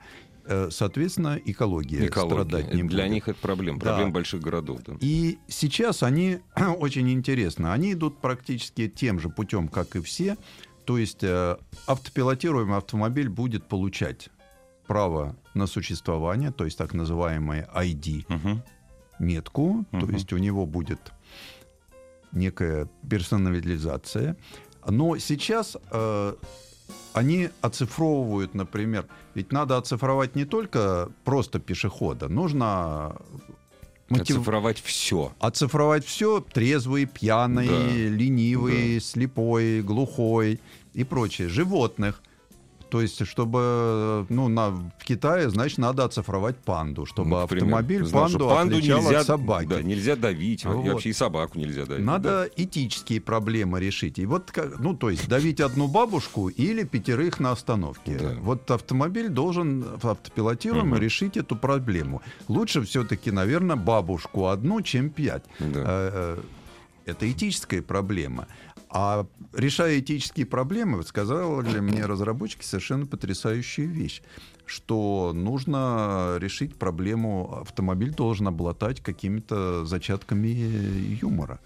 Э, 0.47 0.69
соответственно, 0.71 1.41
экология, 1.43 2.07
страдать 2.11 2.65
Экология. 2.67 2.75
не 2.75 2.83
Для 2.87 3.05
будет. 3.05 3.13
них 3.15 3.29
это 3.29 3.39
проблема. 3.41 3.79
Да. 3.79 3.87
Проблема 3.93 4.11
больших 4.13 4.43
городов. 4.43 4.81
Да. 4.87 4.93
И 5.01 5.39
сейчас 5.49 6.03
они 6.03 6.41
очень 6.81 7.11
интересно. 7.13 7.73
Они 7.73 7.95
идут 7.95 8.21
практически 8.21 8.87
тем 8.89 9.21
же 9.21 9.31
путем, 9.31 9.69
как 9.69 9.97
и 9.97 10.03
все. 10.03 10.37
То 10.85 10.99
есть 10.99 11.23
э, 11.25 11.57
автопилотируемый 11.87 12.77
автомобиль 12.77 13.31
будет 13.31 13.67
получать 13.67 14.29
право 14.87 15.35
на 15.55 15.67
существование, 15.67 16.51
то 16.53 16.67
есть 16.67 16.77
так 16.77 16.93
называемое 16.93 17.67
ID 17.75 18.27
Мгм. 18.29 18.63
метку, 19.19 19.87
то 19.93 19.97
Мгм. 19.97 20.13
есть 20.15 20.31
у 20.35 20.37
него 20.37 20.67
будет 20.67 21.01
некая 22.35 22.89
персонализация. 23.09 24.37
Но 24.87 25.17
сейчас 25.19 25.77
э, 25.91 26.35
они 27.15 27.49
оцифровывают, 27.63 28.55
например, 28.55 29.07
ведь 29.35 29.53
надо 29.53 29.77
оцифровать 29.79 30.37
не 30.37 30.45
только 30.45 31.09
просто 31.25 31.59
пешехода, 31.59 32.29
нужно 32.29 33.17
мотив- 34.11 34.37
Оцифровать 34.37 34.81
все. 34.83 35.33
оцифровать 35.41 36.05
все 36.05 36.41
трезвый, 36.41 37.07
пьяный, 37.07 37.69
Да. 37.69 37.87
ленивый, 37.89 39.01
слепой, 39.01 39.81
глухой 39.83 40.61
и 40.93 41.05
прочее. 41.05 41.49
Животных. 41.49 42.21
То 42.95 43.01
есть, 43.01 43.27
чтобы, 43.27 44.25
ну, 44.29 44.47
на, 44.47 44.71
в 44.71 44.93
Китае, 45.03 45.51
значит, 45.51 45.79
надо 45.79 46.05
оцифровать 46.05 46.59
панду, 46.59 47.07
чтобы 47.07 47.43
автомобиль 47.43 48.05
Знал, 48.05 48.29
что 48.29 48.49
панду, 48.49 48.77
отличал 48.77 49.03
нельзя, 49.03 49.19
от 49.19 49.27
собаки. 49.27 49.67
Да, 49.67 49.83
нельзя 49.83 50.15
давить. 50.15 50.65
Вот. 50.65 50.87
И 50.87 50.91
вообще 50.91 51.09
и 51.09 51.13
собаку 51.13 51.59
нельзя 51.59 51.87
давить. 51.87 52.05
Надо 52.05 52.49
этические 52.57 53.21
проблемы 53.21 53.81
решить. 53.81 54.21
И 54.21 54.27
вот, 54.27 54.53
ну, 54.79 54.95
то 54.95 55.11
есть, 55.11 55.27
давить 55.27 55.61
одну 55.61 55.89
бабушку 55.89 56.47
или 56.51 56.85
пятерых 56.85 57.41
на 57.41 57.51
остановке. 57.51 58.17
Да. 58.17 58.37
Вот 58.41 58.71
автомобиль 58.71 59.29
должен 59.29 59.85
автопилотируемо 60.01 60.95
Мгм. 60.95 60.99
решить 60.99 61.37
эту 61.37 61.57
проблему. 61.57 62.23
Лучше 62.47 62.81
все-таки, 62.83 63.33
наверное, 63.33 63.75
бабушку 63.75 64.47
одну, 64.47 64.83
чем 64.83 65.11
пять. 65.11 65.43
Да. 65.59 65.81
Э, 65.85 66.37
э, 66.39 66.43
Это 67.07 67.31
этическая 67.31 67.83
проблема. 67.83 68.47
А 68.97 69.27
решая 69.53 69.99
этические 69.99 70.47
проблемы, 70.47 70.99
вот 70.99 71.09
сказали 71.09 71.81
мне 71.81 72.07
разработчики 72.07 72.65
совершенно 72.65 73.07
потрясающую 73.07 73.89
вещь, 73.89 74.23
что 74.67 75.33
нужно 75.35 76.37
решить 76.39 76.77
проблему, 76.77 77.59
автомобиль 77.63 78.15
должен 78.15 78.47
обладать 78.47 79.01
какими-то 79.01 79.85
зачатками 79.85 80.47
юмора. 81.21 81.59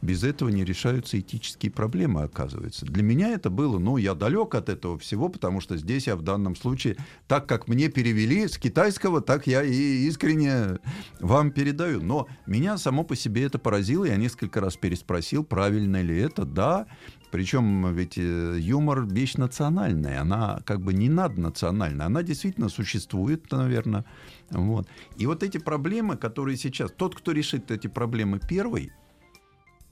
Без 0.00 0.22
этого 0.22 0.48
не 0.48 0.64
решаются 0.64 1.18
этические 1.18 1.72
проблемы, 1.72 2.22
оказывается. 2.22 2.86
Для 2.86 3.02
меня 3.02 3.30
это 3.30 3.50
было, 3.50 3.78
ну, 3.78 3.96
я 3.96 4.14
далек 4.14 4.54
от 4.54 4.68
этого 4.68 4.96
всего, 4.98 5.28
потому 5.28 5.60
что 5.60 5.76
здесь 5.76 6.06
я 6.06 6.14
в 6.14 6.22
данном 6.22 6.54
случае, 6.54 6.96
так 7.26 7.46
как 7.46 7.66
мне 7.66 7.88
перевели 7.88 8.46
с 8.46 8.58
китайского, 8.58 9.20
так 9.20 9.48
я 9.48 9.64
и 9.64 10.06
искренне 10.06 10.78
вам 11.18 11.50
передаю. 11.50 12.00
Но 12.00 12.28
меня 12.46 12.78
само 12.78 13.02
по 13.02 13.16
себе 13.16 13.42
это 13.44 13.58
поразило, 13.58 14.04
я 14.04 14.16
несколько 14.16 14.60
раз 14.60 14.76
переспросил, 14.76 15.42
правильно 15.42 16.00
ли 16.00 16.16
это. 16.16 16.44
Да, 16.44 16.86
причем 17.32 17.92
ведь 17.92 18.16
э, 18.16 18.56
юмор 18.58 19.04
вещь 19.04 19.34
национальная, 19.34 20.20
она 20.20 20.60
как 20.64 20.80
бы 20.80 20.94
не 20.94 21.08
наднациональная, 21.08 22.06
она 22.06 22.22
действительно 22.22 22.68
существует, 22.68 23.50
наверное. 23.50 24.04
Вот. 24.50 24.88
И 25.16 25.26
вот 25.26 25.42
эти 25.42 25.58
проблемы, 25.58 26.16
которые 26.16 26.56
сейчас, 26.56 26.92
тот, 26.92 27.16
кто 27.16 27.32
решит 27.32 27.70
эти 27.72 27.88
проблемы 27.88 28.40
первый, 28.48 28.92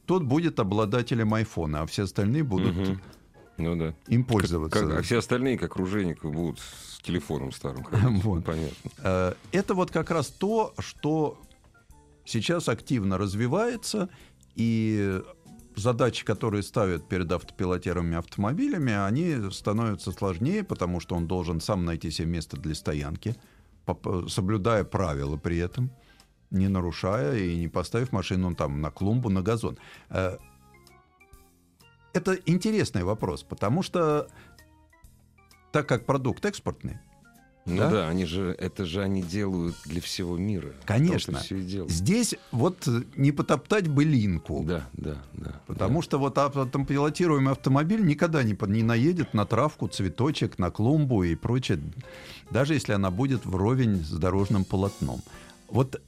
тот 0.06 0.22
будет 0.22 0.58
обладателем 0.60 1.34
айфона, 1.34 1.82
а 1.82 1.86
все 1.86 2.04
остальные 2.04 2.44
будут 2.44 2.74
Мгм. 2.76 3.00
Ну 3.58 3.76
да. 3.76 3.94
им 4.08 4.22
Как- 4.24 4.32
пользоваться. 4.32 4.80
как- 4.86 4.98
а 4.98 5.02
все 5.02 5.18
остальные, 5.18 5.58
как 5.58 5.76
оружейники, 5.76 6.26
будут 6.26 6.58
с 6.60 7.00
телефоном 7.02 7.52
старым. 7.52 7.84
ходить. 7.84 8.22
Вот. 8.24 8.44
Понятно. 8.44 8.90
Э, 8.98 9.34
Это 9.52 9.74
вот 9.74 9.90
как 9.90 10.10
раз 10.10 10.28
то, 10.28 10.74
что 10.78 11.40
сейчас 12.24 12.68
активно 12.68 13.18
развивается, 13.18 14.08
и 14.54 15.20
задачи, 15.74 16.24
которые 16.24 16.62
ставят 16.62 17.08
перед 17.08 17.30
автопилотируемыми 17.30 18.16
автомобилями, 18.16 18.92
они 18.92 19.50
становятся 19.50 20.10
сложнее, 20.12 20.64
потому 20.64 21.00
что 21.00 21.14
он 21.16 21.26
должен 21.26 21.60
сам 21.60 21.84
найти 21.84 22.10
себе 22.10 22.28
место 22.28 22.56
для 22.56 22.74
стоянки, 22.74 23.36
соблюдая 24.28 24.84
правила 24.84 25.36
при 25.36 25.58
этом, 25.58 25.90
не 26.50 26.68
нарушая 26.68 27.36
и 27.38 27.56
не 27.56 27.68
поставив 27.68 28.12
машину 28.12 28.54
там 28.54 28.80
на 28.80 28.90
клумбу, 28.90 29.28
на 29.30 29.42
газон. 29.42 29.78
Э, 30.10 30.36
Это 32.12 32.34
интересный 32.46 33.04
вопрос, 33.04 33.42
потому 33.42 33.82
что 33.82 34.28
так 35.72 35.86
как 35.86 36.06
продукт 36.06 36.44
экспортный, 36.46 36.98
Ну 37.66 37.76
да? 37.76 37.90
да? 37.90 38.08
они 38.08 38.24
же, 38.24 38.54
это 38.58 38.86
же 38.86 39.02
они 39.02 39.22
делают 39.22 39.74
для 39.84 40.00
всего 40.00 40.38
мира. 40.38 40.72
Конечно. 40.86 41.38
Здесь 41.88 42.34
вот 42.52 42.88
не 43.16 43.32
потоптать 43.32 43.88
былинку. 43.88 44.62
Да, 44.64 44.88
да, 44.94 45.16
да. 45.34 45.60
Потому 45.66 46.00
что 46.00 46.18
вот 46.18 46.38
ав- 46.38 46.56
автопилотируемый 46.56 47.52
автомобиль 47.52 48.02
никогда 48.06 48.42
не, 48.42 48.56
не 48.68 48.82
наедет 48.82 49.34
на 49.34 49.44
травку, 49.44 49.88
цветочек, 49.88 50.58
на 50.58 50.70
клумбу 50.70 51.24
и 51.24 51.34
прочее, 51.34 51.78
даже 52.50 52.72
если 52.74 52.92
она 52.94 53.10
будет 53.10 53.44
вровень 53.44 54.02
с 54.02 54.10
дорожным 54.12 54.64
полотном. 54.64 55.20
Вот 55.68 56.00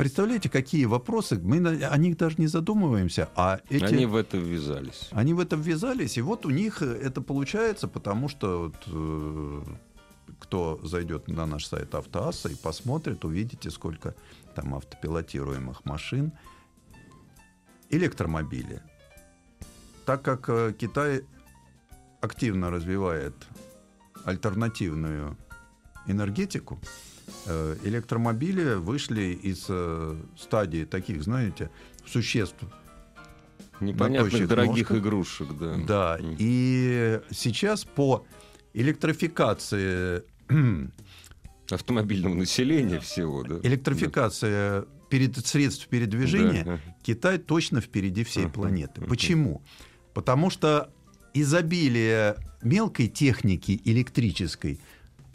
представляете, 0.00 0.48
какие 0.48 0.84
вопросы, 0.86 1.38
мы 1.38 1.60
на- 1.60 1.88
о 1.88 1.96
них 1.96 2.16
даже 2.16 2.36
не 2.38 2.46
задумываемся, 2.46 3.28
а 3.36 3.60
эти... 3.68 3.84
Они 3.84 4.06
в 4.06 4.16
это 4.16 4.36
ввязались. 4.36 5.08
Они 5.12 5.34
в 5.34 5.40
это 5.40 5.56
ввязались, 5.56 6.18
и 6.18 6.22
вот 6.22 6.46
у 6.46 6.50
них 6.50 6.82
э, 6.82 6.86
это 6.86 7.20
получается, 7.20 7.88
потому 7.88 8.28
что 8.28 8.64
вот, 8.64 8.76
э, 8.86 9.62
кто 10.38 10.80
зайдет 10.82 11.28
на 11.28 11.46
наш 11.46 11.66
сайт 11.66 11.94
Автоасса 11.94 12.48
и 12.48 12.54
посмотрит, 12.54 13.24
увидите, 13.24 13.70
сколько 13.70 14.14
там 14.54 14.74
автопилотируемых 14.74 15.84
машин, 15.84 16.32
электромобили. 17.90 18.82
Так 20.06 20.22
как 20.22 20.48
э, 20.48 20.72
Китай 20.78 21.24
активно 22.20 22.70
развивает 22.70 23.34
альтернативную 24.24 25.36
энергетику, 26.06 26.80
электромобили 27.84 28.74
вышли 28.74 29.38
из 29.42 29.66
э, 29.68 30.16
стадии 30.38 30.84
таких, 30.84 31.22
знаете, 31.22 31.70
существ 32.06 32.58
Непонятных 33.80 34.46
дорогих 34.46 34.90
ножках. 34.90 34.98
игрушек, 34.98 35.48
да. 35.58 35.76
да, 35.86 36.18
и 36.20 37.20
сейчас 37.30 37.84
по 37.84 38.26
электрификации, 38.74 40.22
Автомобильного 41.70 42.34
населения 42.34 43.00
всего, 43.00 43.44
да. 43.44 43.56
электрификация 43.62 44.86
перед, 45.08 45.36
средств 45.46 45.88
передвижения, 45.88 46.64
Да, 46.64 46.72
да. 46.72 46.96
Китай 47.02 47.38
точно 47.38 47.80
впереди 47.80 48.24
всей 48.24 48.48
планеты. 48.48 49.00
Почему? 49.02 49.62
Потому 50.12 50.50
что 50.50 50.92
изобилие 51.32 52.36
мелкой 52.62 53.08
техники 53.08 53.80
электрической 53.84 54.80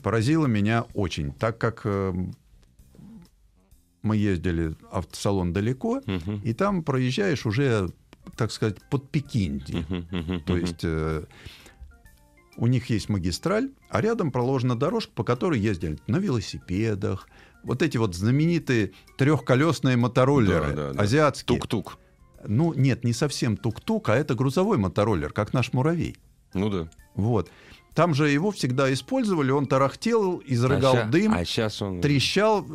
поразило 0.06 0.46
меня 0.46 0.86
очень, 0.94 1.32
так 1.34 1.58
как 1.58 1.82
э, 1.86 2.14
мы 4.04 4.18
ездили 4.18 4.68
в 4.68 4.78
автосалон 4.92 5.52
далеко, 5.52 6.00
Мгм. 6.06 6.42
и 6.44 6.54
там 6.54 6.84
проезжаешь 6.84 7.48
уже, 7.48 7.90
так 8.38 8.52
сказать, 8.52 8.78
под 8.92 9.10
Пекинди. 9.10 9.78
Мгм, 9.78 10.08
мгм, 10.12 10.40
То 10.42 10.58
есть 10.58 10.82
э, 10.84 11.24
у 12.56 12.68
них 12.68 12.88
есть 12.92 13.10
магистраль, 13.10 13.72
а 13.90 14.00
рядом 14.00 14.32
проложена 14.32 14.76
дорожка, 14.78 15.12
по 15.16 15.24
которой 15.24 15.60
ездили 15.60 15.98
на 16.06 16.18
велосипедах. 16.18 17.28
Вот 17.64 17.82
эти 17.82 17.98
вот 17.98 18.14
знаменитые 18.14 18.92
трехколесные 19.18 19.98
мотороллеры, 19.98 20.68
Да, 20.68 20.76
да, 20.90 20.94
да. 20.94 21.02
азиатские. 21.02 21.58
Тук-тук. 21.58 21.98
Ну, 22.48 22.76
нет, 22.76 23.04
не 23.04 23.12
совсем 23.14 23.58
тук-тук, 23.58 24.10
а 24.10 24.16
это 24.16 24.36
грузовой 24.36 24.78
мотороллер, 24.78 25.34
как 25.34 25.52
наш 25.52 25.74
муравей. 25.74 26.16
Ну 26.54 26.70
да. 26.70 26.90
Вот. 27.16 27.50
Там 27.96 28.14
же 28.14 28.30
его 28.30 28.52
всегда 28.52 28.92
использовали, 28.94 29.52
он 29.52 29.66
тарахтел, 29.68 30.44
изрыгал 30.46 30.94
а 30.94 30.98
ща- 31.04 31.08
дым, 31.10 31.34
А 31.34 31.46
сейчас 31.46 31.82
он... 31.82 32.02
трещал. 32.02 32.68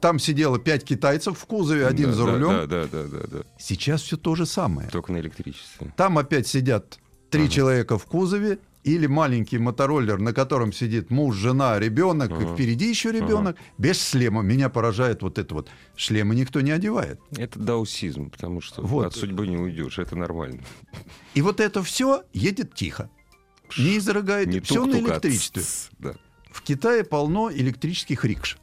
Там 0.00 0.18
сидело 0.18 0.58
пять 0.58 0.84
китайцев 0.84 1.38
в 1.38 1.44
кузове, 1.46 1.86
один 1.86 2.10
Да, 2.10 2.16
за 2.16 2.26
рулем. 2.26 2.48
Да, 2.48 2.66
да, 2.66 2.84
да, 2.90 3.02
да, 3.04 3.18
да. 3.30 3.38
Сейчас 3.58 4.02
все 4.02 4.16
то 4.16 4.34
же 4.34 4.46
самое. 4.46 4.88
Только 4.88 5.12
на 5.12 5.18
электричестве. 5.18 5.92
Там 5.96 6.16
опять 6.16 6.46
сидят 6.46 6.98
три 7.28 7.42
Ага. 7.42 7.50
человека 7.50 7.98
в 7.98 8.04
кузове 8.06 8.58
или 8.84 9.06
маленький 9.06 9.58
мотороллер, 9.58 10.18
на 10.20 10.32
котором 10.32 10.72
сидит 10.72 11.10
муж, 11.10 11.34
жена, 11.36 11.78
ребенок, 11.80 12.30
и 12.30 12.34
Ага. 12.44 12.54
впереди 12.54 12.88
еще 12.88 13.10
ребенок, 13.12 13.56
без 13.76 14.00
шлема. 14.10 14.42
Меня 14.42 14.68
поражает 14.68 15.22
вот 15.22 15.38
это 15.38 15.54
вот. 15.54 15.68
Шлемы 15.96 16.34
никто 16.34 16.60
не 16.60 16.70
одевает. 16.70 17.18
Это 17.36 17.58
даусизм, 17.58 18.30
потому 18.30 18.60
что 18.60 18.80
Вот. 18.82 19.06
от 19.06 19.14
судьбы 19.16 19.46
не 19.48 19.56
уйдешь, 19.56 19.98
это 19.98 20.14
нормально. 20.16 20.62
И 21.34 21.42
вот 21.42 21.60
это 21.60 21.82
все 21.82 22.22
едет 22.32 22.74
тихо. 22.74 23.10
Не 23.78 23.98
изрыгает. 23.98 24.48
Не 24.48 24.60
все 24.60 24.84
на 24.86 24.92
тук-тук, 24.92 25.10
электричестве. 25.10 25.62
да. 25.98 26.14
В 26.50 26.62
Китае 26.62 27.04
полно 27.04 27.50
электрических 27.52 28.24
рикш. 28.24 28.58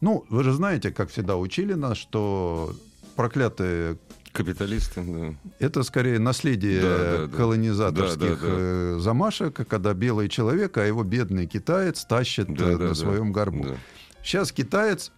Ну, 0.00 0.24
вы 0.28 0.44
же 0.44 0.52
знаете, 0.52 0.90
как 0.92 1.10
всегда 1.10 1.36
учили 1.36 1.74
нас, 1.74 1.98
что 1.98 2.74
проклятые 3.16 3.98
Капиталисты, 4.32 5.02
да. 5.02 5.34
Это 5.58 5.82
скорее 5.82 6.20
наследие 6.20 6.80
Да, 6.80 7.26
да, 7.26 7.36
колонизаторских 7.36 8.40
Да, 8.40 8.46
да, 8.46 8.54
да. 8.54 8.56
э, 8.58 8.98
замашек, 9.00 9.66
когда 9.68 9.92
белый 9.92 10.28
человек, 10.28 10.76
а 10.78 10.84
его 10.86 11.02
бедный 11.02 11.46
китаец 11.46 12.04
тащит 12.04 12.46
Да, 12.46 12.70
э, 12.70 12.72
да, 12.76 12.82
на 12.84 12.88
да. 12.90 12.94
своем 12.94 13.32
горбу. 13.32 13.64
Да. 13.64 13.74
Сейчас 14.22 14.52
китаец 14.52 15.10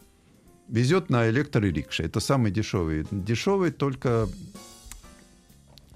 везет 0.66 1.10
на 1.10 1.28
электрорикше. 1.28 2.04
Это 2.04 2.20
самый 2.20 2.50
дешевый. 2.50 3.06
Дешевый 3.10 3.70
только 3.70 4.28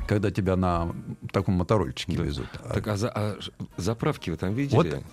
когда 0.07 0.31
тебя 0.31 0.57
на 0.57 0.95
таком 1.33 1.55
моторольчике 1.57 2.17
Да. 2.17 2.23
везут. 2.25 2.47
Так, 2.73 2.87
а, 2.89 2.97
за- 2.97 3.11
а 3.15 3.37
заправки 3.77 4.31
вы 4.31 4.37
там 4.37 4.55
видели? 4.55 4.77
Вот 4.77 5.05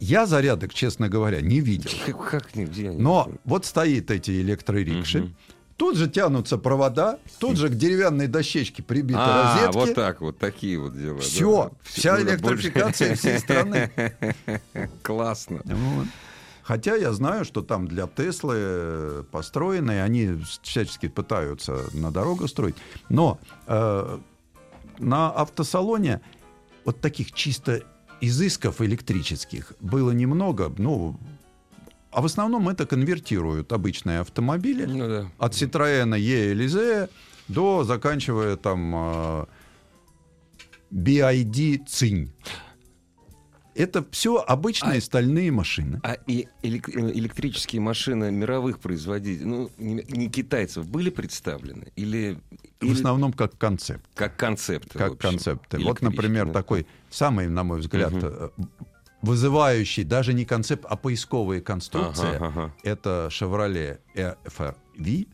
я 0.00 0.26
зарядок, 0.26 0.72
честно 0.74 1.08
говоря, 1.08 1.40
не 1.40 1.60
видел. 1.60 1.90
Как, 2.30 2.54
нигде 2.54 2.92
Но 2.92 3.30
вот 3.44 3.64
стоит 3.66 4.10
эти 4.10 4.40
электрорикши. 4.40 5.20
Мгм. 5.22 5.36
Тут 5.76 5.96
же 5.96 6.08
тянутся 6.08 6.58
провода, 6.58 7.18
тут 7.38 7.56
же 7.56 7.68
к 7.68 7.74
деревянной 7.76 8.26
дощечке 8.26 8.82
прибиты 8.82 9.20
А, 9.22 9.54
розетки. 9.66 9.76
вот 9.76 9.94
так 9.94 10.20
вот, 10.20 10.38
такие 10.38 10.76
вот 10.78 10.96
дела. 10.98 11.18
Всё, 11.20 11.64
да. 11.70 11.70
вся 11.84 12.20
электрификация 12.20 13.08
больше- 13.10 13.20
всей 13.20 13.38
страны. 13.38 13.90
Классно. 15.02 15.60
Вот. 15.64 16.06
Хотя 16.62 16.96
я 16.96 17.12
знаю, 17.12 17.44
что 17.44 17.62
там 17.62 17.86
для 17.88 18.06
Теслы 18.06 18.54
э, 18.58 19.22
построены, 19.30 20.02
они 20.02 20.36
всячески 20.62 21.08
пытаются 21.08 21.84
на 21.94 22.10
дорогу 22.10 22.46
строить. 22.48 22.76
Но 23.08 23.38
э, 23.66 24.18
на 24.98 25.30
автосалоне 25.30 26.20
вот 26.84 27.00
таких 27.00 27.32
чисто 27.32 27.82
изысков 28.20 28.80
электрических 28.80 29.72
было 29.80 30.10
немного. 30.10 30.72
Ну, 30.78 31.18
а 32.10 32.20
в 32.20 32.24
основном 32.24 32.68
это 32.68 32.86
конвертируют 32.86 33.72
обычные 33.72 34.20
автомобили 34.20 34.84
Ну 34.86 35.08
да. 35.08 35.30
от 35.38 35.52
Citroёn 35.52 36.18
E 36.18 36.52
Elise 36.54 37.08
до 37.48 37.84
заканчивая 37.84 38.56
там 38.56 38.94
э, 38.94 39.46
BID 40.90 41.86
Цинь. 41.86 42.32
Это 43.78 44.04
все 44.10 44.38
обычные 44.38 44.98
А- 44.98 45.00
стальные 45.00 45.52
машины. 45.52 46.00
А 46.02 46.14
и 46.26 46.48
элек- 46.64 46.90
электрические 46.90 47.80
машины 47.80 48.32
мировых 48.32 48.80
производителей, 48.80 49.44
ну, 49.46 49.70
не, 49.78 50.02
не 50.08 50.28
китайцев, 50.28 50.84
были 50.88 51.10
представлены? 51.10 51.92
Или, 51.94 52.38
В 52.80 52.84
или 52.84 52.92
основном 52.94 53.32
как 53.32 53.56
концепт. 53.56 54.04
как 54.16 54.36
концепты? 54.36 54.98
Как 54.98 55.16
концепты. 55.18 55.78
Вот, 55.78 56.02
например, 56.02 56.46
да. 56.46 56.52
такой 56.54 56.88
самый, 57.08 57.46
на 57.48 57.62
мой 57.62 57.78
взгляд, 57.78 58.12
э, 58.14 58.48
вызывающий 59.22 60.02
даже 60.02 60.34
не 60.34 60.44
концепт, 60.44 60.84
а 60.88 60.96
поисковая 60.96 61.60
конструкция. 61.60 62.34
Ага, 62.36 62.46
ага. 62.48 62.74
Это 62.82 63.28
Chevrolet 63.30 64.00
FRV, 64.16 65.28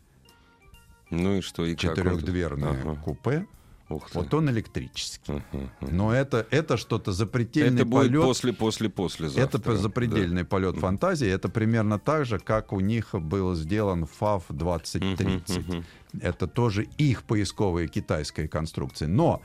Ну 1.09 1.37
и 1.37 1.41
что? 1.41 1.65
И 1.65 1.75
четырехдверное 1.75 2.71
Ага. 2.79 2.95
купе. 3.03 3.47
Ух 3.87 4.09
ты. 4.09 4.17
Вот 4.17 4.33
он 4.33 4.49
электрический. 4.49 5.31
Ага, 5.33 5.43
ага. 5.79 5.91
Но 5.93 6.11
это, 6.11 6.47
это 6.49 6.75
что-то 6.75 7.11
запредельный 7.11 7.81
Это 7.81 7.85
будет 7.85 8.07
полет. 8.07 8.21
после, 8.23 8.51
после, 8.53 8.89
после 8.89 9.29
Это 9.35 9.59
по- 9.59 9.75
запредельный 9.75 10.43
полет 10.43 10.77
фантазии. 10.77 11.27
Это 11.27 11.49
примерно 11.49 11.99
так 11.99 12.25
же, 12.25 12.39
как 12.39 12.73
у 12.73 12.79
них 12.79 13.13
был 13.13 13.53
сделан 13.53 14.07
ФАВ 14.07 14.45
2030. 14.49 15.83
Это 16.19 16.47
тоже 16.47 16.87
их 16.97 17.23
поисковая 17.23 17.87
китайская 17.87 18.47
конструкция. 18.47 19.07
Но, 19.07 19.41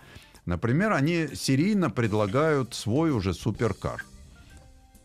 например, 0.47 0.93
они 0.93 1.29
серийно 1.35 1.91
предлагают 1.91 2.75
свой 2.75 3.11
уже 3.11 3.35
суперкар. 3.35 4.05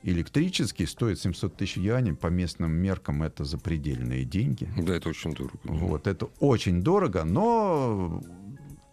Электрический 0.04 0.86
стоит 0.86 1.20
700 1.20 1.58
тысяч 1.58 1.78
юаней. 1.78 2.14
По 2.14 2.28
местным 2.28 2.72
меркам 2.72 3.24
это 3.24 3.44
запредельные 3.44 4.24
деньги. 4.24 4.70
Да, 4.78 4.96
это 4.96 5.10
очень 5.10 5.34
дорого. 5.34 5.58
Вот, 5.64 6.06
это 6.08 6.28
очень 6.40 6.84
дорого, 6.84 7.24
но 7.24 8.22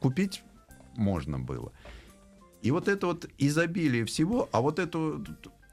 купить 0.03 0.43
можно 0.97 1.39
было. 1.39 1.73
И 2.63 2.71
вот 2.71 2.89
это 2.89 3.07
вот 3.07 3.29
изобилие 3.39 4.05
всего, 4.05 4.49
а 4.53 4.61
вот 4.61 4.79
это, 4.79 5.21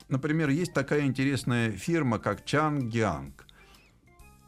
например, 0.10 0.50
есть 0.50 0.74
такая 0.74 1.02
интересная 1.02 1.72
фирма, 1.72 2.20
как 2.20 2.46
Чангианг. 2.46 3.46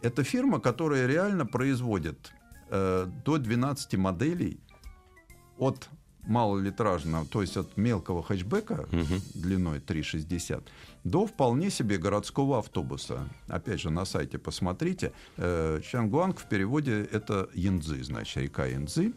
Это 0.01 0.23
фирма, 0.23 0.59
которая 0.59 1.07
реально 1.07 1.45
производит 1.45 2.31
э, 2.69 3.07
до 3.25 3.37
12 3.37 3.95
моделей 3.97 4.59
от 5.57 5.89
малолитражного, 6.27 7.25
то 7.25 7.41
есть 7.41 7.57
от 7.57 7.77
мелкого 7.77 8.23
хэтчбека 8.23 8.87
Мгм. 8.91 9.21
длиной 9.33 9.79
3,60 9.79 10.63
до 11.03 11.25
вполне 11.25 11.69
себе 11.71 11.97
городского 11.97 12.57
автобуса. 12.59 13.27
Опять 13.47 13.81
же, 13.81 13.89
на 13.89 14.05
сайте 14.05 14.37
посмотрите. 14.37 15.11
Э, 15.37 15.79
Чангуанг 15.83 16.39
в 16.39 16.45
переводе 16.49 17.07
это 17.11 17.49
Янцзы, 17.53 18.03
значит, 18.03 18.37
река 18.43 18.65
Янцзы. 18.65 19.13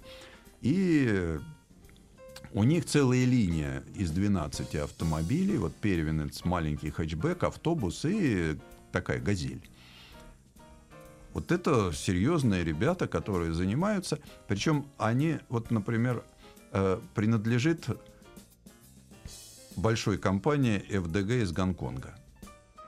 И 0.64 1.38
У 2.55 2.62
них 2.62 2.87
целая 2.87 3.24
линия 3.24 3.83
из 3.96 4.12
12 4.12 4.77
автомобилей. 4.77 5.59
Вот 5.59 5.74
первенец, 5.74 6.44
маленький 6.44 6.90
хэтчбэк, 6.90 7.42
автобус 7.42 8.05
и 8.05 8.57
такая 8.92 9.20
газель. 9.20 9.68
Вот 11.33 11.50
это 11.50 11.90
серьезные 11.92 12.62
ребята, 12.62 13.09
которые 13.09 13.53
занимаются. 13.53 14.20
Причем 14.46 14.87
они, 14.98 15.38
вот, 15.48 15.72
например, 15.72 16.22
э, 16.70 17.00
принадлежит 17.16 17.88
большой 19.74 20.16
компании 20.16 20.81
FDG 20.88 21.42
из 21.42 21.50
Гонконга. 21.50 22.14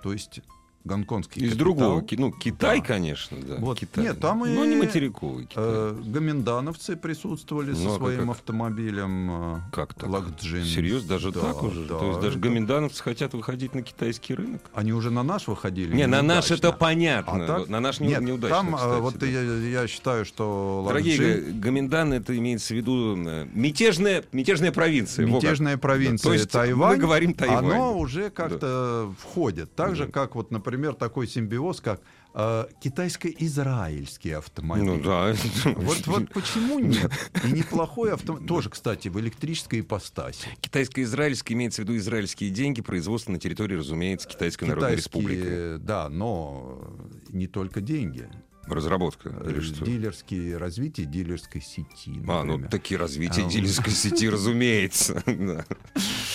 То 0.04 0.12
есть 0.12 0.42
гонконгский 0.86 1.42
Из 1.42 1.50
капитал. 1.50 1.58
другого, 1.74 2.04
ну, 2.12 2.32
Китай, 2.32 2.80
Да. 2.80 2.86
конечно, 2.86 3.36
да. 3.46 3.56
Вот. 3.58 3.78
Китай. 3.80 4.04
Нет, 4.04 4.20
там 4.20 4.44
и, 4.46 4.48
Ну, 4.50 4.64
не 4.64 4.76
материковый 4.76 5.46
Китай. 5.46 5.64
Э, 5.66 6.02
гоминдановцы 6.04 6.96
присутствовали 6.96 7.70
Ну, 7.72 7.76
со 7.76 7.94
а 7.94 7.98
своим 7.98 8.20
как- 8.28 8.30
автомобилем. 8.36 9.56
э, 9.56 9.60
Как 9.72 9.94
так? 9.94 10.08
Лакджин. 10.08 10.64
Серьезно, 10.64 11.08
даже 11.08 11.32
Да, 11.32 11.40
так 11.40 11.62
уже? 11.62 11.84
да, 11.86 11.98
То 11.98 12.06
есть 12.08 12.20
даже 12.20 12.38
это- 12.38 12.48
гоминдановцы 12.48 13.02
хотят 13.02 13.34
выходить 13.34 13.74
на 13.74 13.82
китайский 13.82 14.34
рынок? 14.34 14.62
Они 14.74 14.92
уже 14.92 15.10
на 15.10 15.22
наш 15.22 15.48
выходили? 15.48 15.94
Не, 15.94 16.06
на 16.06 16.22
наш 16.22 16.48
неудачно. 16.50 16.68
это 16.68 16.72
понятно. 16.76 17.44
А 17.44 17.46
так? 17.46 17.68
На 17.68 17.80
наш 17.80 18.00
не, 18.00 18.08
Нет, 18.08 18.20
неудачно, 18.22 18.56
там, 18.56 18.74
э, 18.74 18.78
кстати, 18.78 19.00
вот 19.00 19.18
да. 19.18 19.26
я, 19.26 19.40
я 19.80 19.86
считаю, 19.88 20.24
что 20.24 20.84
Дорогие 20.86 21.16
Лакджин- 21.18 21.52
га- 21.52 21.58
гоминданы, 21.60 22.14
это 22.14 22.36
имеется 22.38 22.74
в 22.74 22.76
виду 22.76 23.16
э, 23.26 23.46
мятежная, 23.52 24.22
мятежная 24.32 24.72
провинция. 24.72 25.26
Мятежная 25.26 25.76
провинция 25.76 26.28
То 26.28 26.32
есть 26.34 26.50
Тайвань, 26.50 26.92
мы 26.96 26.96
говорим 27.02 27.34
Тайвань. 27.34 27.64
оно 27.72 27.98
уже 27.98 28.30
как-то 28.30 29.12
входит. 29.18 29.74
Так 29.74 29.96
же, 29.96 30.06
Да. 30.06 30.12
как, 30.12 30.34
вот, 30.36 30.50
например, 30.50 30.75
такой 30.94 31.26
симбиоз, 31.26 31.80
как 31.80 32.00
э, 32.34 32.66
китайско-израильский 32.80 34.32
автомобиль. 34.32 34.84
Ну 34.84 35.00
да. 35.02 35.34
Вот, 35.64 36.06
вот 36.06 36.28
почему 36.34 36.78
нет? 36.78 37.10
И 37.44 37.52
неплохой 37.52 38.12
автомобиль. 38.12 38.46
Тоже, 38.46 38.70
кстати, 38.70 39.08
в 39.08 39.18
электрической 39.18 39.80
ипостаси. 39.80 40.48
Китайско-израильский 40.60 41.54
имеется 41.54 41.82
в 41.82 41.84
виду 41.84 41.96
израильские 41.96 42.50
деньги, 42.50 42.82
производство 42.82 43.32
на 43.32 43.38
территории, 43.38 43.76
разумеется, 43.76 44.28
Китайской 44.28 44.64
Народной 44.64 44.96
Республики. 44.96 45.40
Китайские, 45.40 45.78
да, 45.78 46.08
но 46.08 46.96
не 47.28 47.46
только 47.46 47.80
деньги. 47.80 48.28
Разработка. 48.66 49.28
Э, 49.28 49.50
или 49.50 49.60
что? 49.60 49.84
Дилерские 49.84 50.56
развитие 50.56 51.06
дилерской 51.06 51.60
сети. 51.60 52.20
А, 52.26 52.42
ну 52.42 52.52
например. 52.52 52.70
такие 52.70 52.98
развития 52.98 53.44
А, 53.44 53.48
дилерской 53.48 53.92
сети, 53.92 54.28
разумеется. 54.30 55.22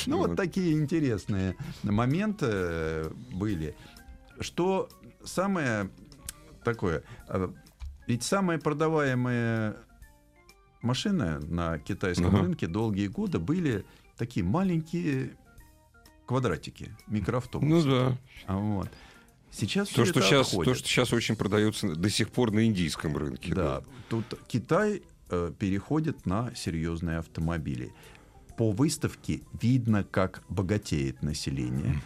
Ну, 0.08 0.18
вот 0.18 0.36
такие 0.36 0.74
интересные 0.74 1.56
моменты 1.84 2.46
э, 2.50 3.12
были. 3.34 3.76
Что 4.42 4.90
самое 5.24 5.90
такое... 6.64 7.04
э, 7.28 7.50
Ведь 8.08 8.24
самые 8.24 8.60
продаваемые 8.60 9.76
машины 10.82 11.40
на 11.40 11.78
китайском 11.80 12.28
Ага. 12.28 12.42
рынке 12.44 12.68
долгие 12.68 13.08
годы 13.08 13.40
были 13.40 13.86
такие 14.18 14.44
маленькие 14.46 15.38
квадратики, 16.26 16.96
микроавтобусы. 17.08 17.70
Ну 17.72 17.82
да. 17.84 18.18
А 18.48 18.58
Вот. 18.58 18.90
Сейчас 19.52 19.90
То, 19.90 20.06
что 20.06 20.20
это 20.20 20.28
сейчас, 20.30 20.48
отходит. 20.48 20.72
то, 20.74 20.80
что 20.80 20.88
сейчас 20.88 21.12
очень 21.14 21.36
продается 21.36 21.94
до 21.94 22.10
сих 22.10 22.30
пор 22.30 22.52
на 22.52 22.66
индийском 22.66 23.18
рынке. 23.18 23.54
Да, 23.54 23.84
тут 24.10 24.26
Китай 24.48 25.04
э, 25.30 25.52
переходит 25.60 26.26
на 26.26 26.56
серьезные 26.56 27.18
автомобили. 27.18 27.94
По 28.62 28.70
выставке 28.70 29.42
видно, 29.60 30.04
как 30.04 30.44
богатеет 30.48 31.24
население. 31.24 32.00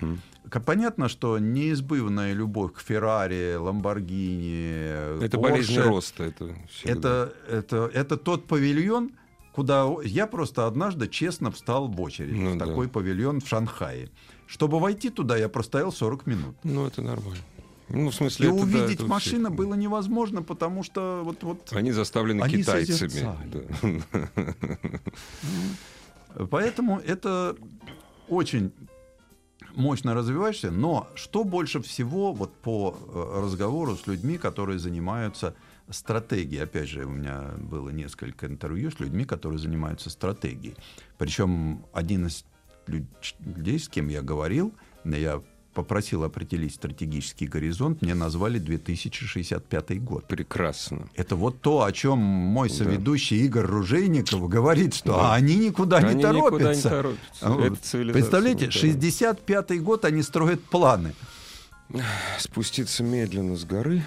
Понятно, 0.65 1.09
что 1.09 1.37
неизбывная 1.37 2.31
любовь 2.31 2.71
к 2.75 2.79
Феррари, 2.79 3.55
Ламборгини, 3.55 5.21
Это 5.21 5.35
Porsche, 5.35 5.41
болезнь 5.41 5.79
роста. 5.79 6.23
Это. 6.23 6.55
Это, 6.85 7.33
это, 7.49 7.91
это 7.93 8.15
тот 8.15 8.47
павильон, 8.47 9.11
куда 9.51 9.85
я 10.05 10.27
просто 10.27 10.65
однажды 10.65 11.09
честно 11.09 11.51
встал 11.51 11.89
в 11.89 11.99
очередь. 11.99 12.39
Ну 12.39 12.53
в 12.53 12.57
да. 12.57 12.67
такой 12.67 12.87
павильон 12.87 13.41
в 13.41 13.49
Шанхае. 13.49 14.09
Чтобы 14.47 14.79
войти 14.79 15.09
туда, 15.09 15.35
я 15.35 15.49
простоял 15.49 15.91
40 15.91 16.25
минут. 16.25 16.55
Ну, 16.63 16.87
это 16.87 17.01
нормально. 17.01 17.43
Ну, 17.89 18.11
в 18.11 18.15
смысле, 18.15 18.47
И 18.47 18.49
это, 18.49 18.57
да, 18.57 18.63
увидеть 18.63 18.99
это 19.01 19.07
машины 19.07 19.49
вообще- 19.49 19.57
было 19.57 19.73
невозможно, 19.73 20.41
потому 20.41 20.83
что 20.83 21.21
вот, 21.25 21.43
вот 21.43 21.73
Они 21.73 21.91
заставлены 21.91 22.43
Они 22.43 22.59
китайцами. 22.63 23.35
да. 23.51 23.65
Поэтому 26.49 26.99
это 26.99 27.55
очень 28.27 28.71
мощно 29.75 30.13
развиваешься, 30.13 30.71
но 30.71 31.07
что 31.15 31.43
больше 31.43 31.81
всего 31.81 32.33
вот 32.33 32.53
по 32.53 32.95
э, 32.95 33.41
разговору 33.41 33.95
с 33.95 34.07
людьми, 34.07 34.37
которые 34.37 34.79
занимаются 34.79 35.55
стратегией, 35.89 36.63
опять 36.63 36.89
же, 36.89 37.05
у 37.05 37.09
меня 37.09 37.53
было 37.57 37.89
несколько 37.89 38.47
интервью 38.47 38.91
с 38.91 38.99
людьми, 38.99 39.25
которые 39.25 39.59
занимаются 39.59 40.09
стратегией. 40.09 40.75
Причем 41.17 41.85
один 41.93 42.27
из 42.27 42.45
люд- 42.87 43.05
людей, 43.39 43.79
с 43.79 43.87
кем 43.87 44.07
я 44.07 44.21
говорил, 44.21 44.73
я 45.03 45.41
попросил 45.75 46.23
определить 46.23 46.73
стратегический 46.73 47.45
горизонт, 47.45 48.01
мне 48.01 48.15
назвали 48.15 48.57
2065 48.57 50.01
год. 50.03 50.25
Прекрасно. 50.27 51.07
Это 51.15 51.35
вот 51.35 51.61
то, 51.61 51.83
о 51.83 51.91
чем 51.91 52.17
мой 52.17 52.69
Да. 52.69 52.75
соведущий 52.75 53.45
Игорь 53.45 53.65
Ружейников 53.65 54.47
говорит, 54.49 54.95
что 54.95 55.13
Да. 55.13 55.33
они 55.35 55.55
никуда 55.57 56.01
не 56.01 56.07
Они 56.09 56.15
никуда 56.23 56.33
не 56.33 56.41
торопятся. 56.41 56.89
торопятся. 56.89 57.45
А 57.45 57.49
вот 57.51 57.63
Это 57.65 58.13
Представляете, 58.13 58.65
не 58.65 58.71
торопится. 58.71 58.87
65-й 58.87 59.79
год 59.79 60.05
они 60.05 60.23
строят 60.23 60.63
планы. 60.63 61.13
Спуститься 62.39 63.03
медленно 63.03 63.55
с 63.55 63.63
горы 63.65 64.03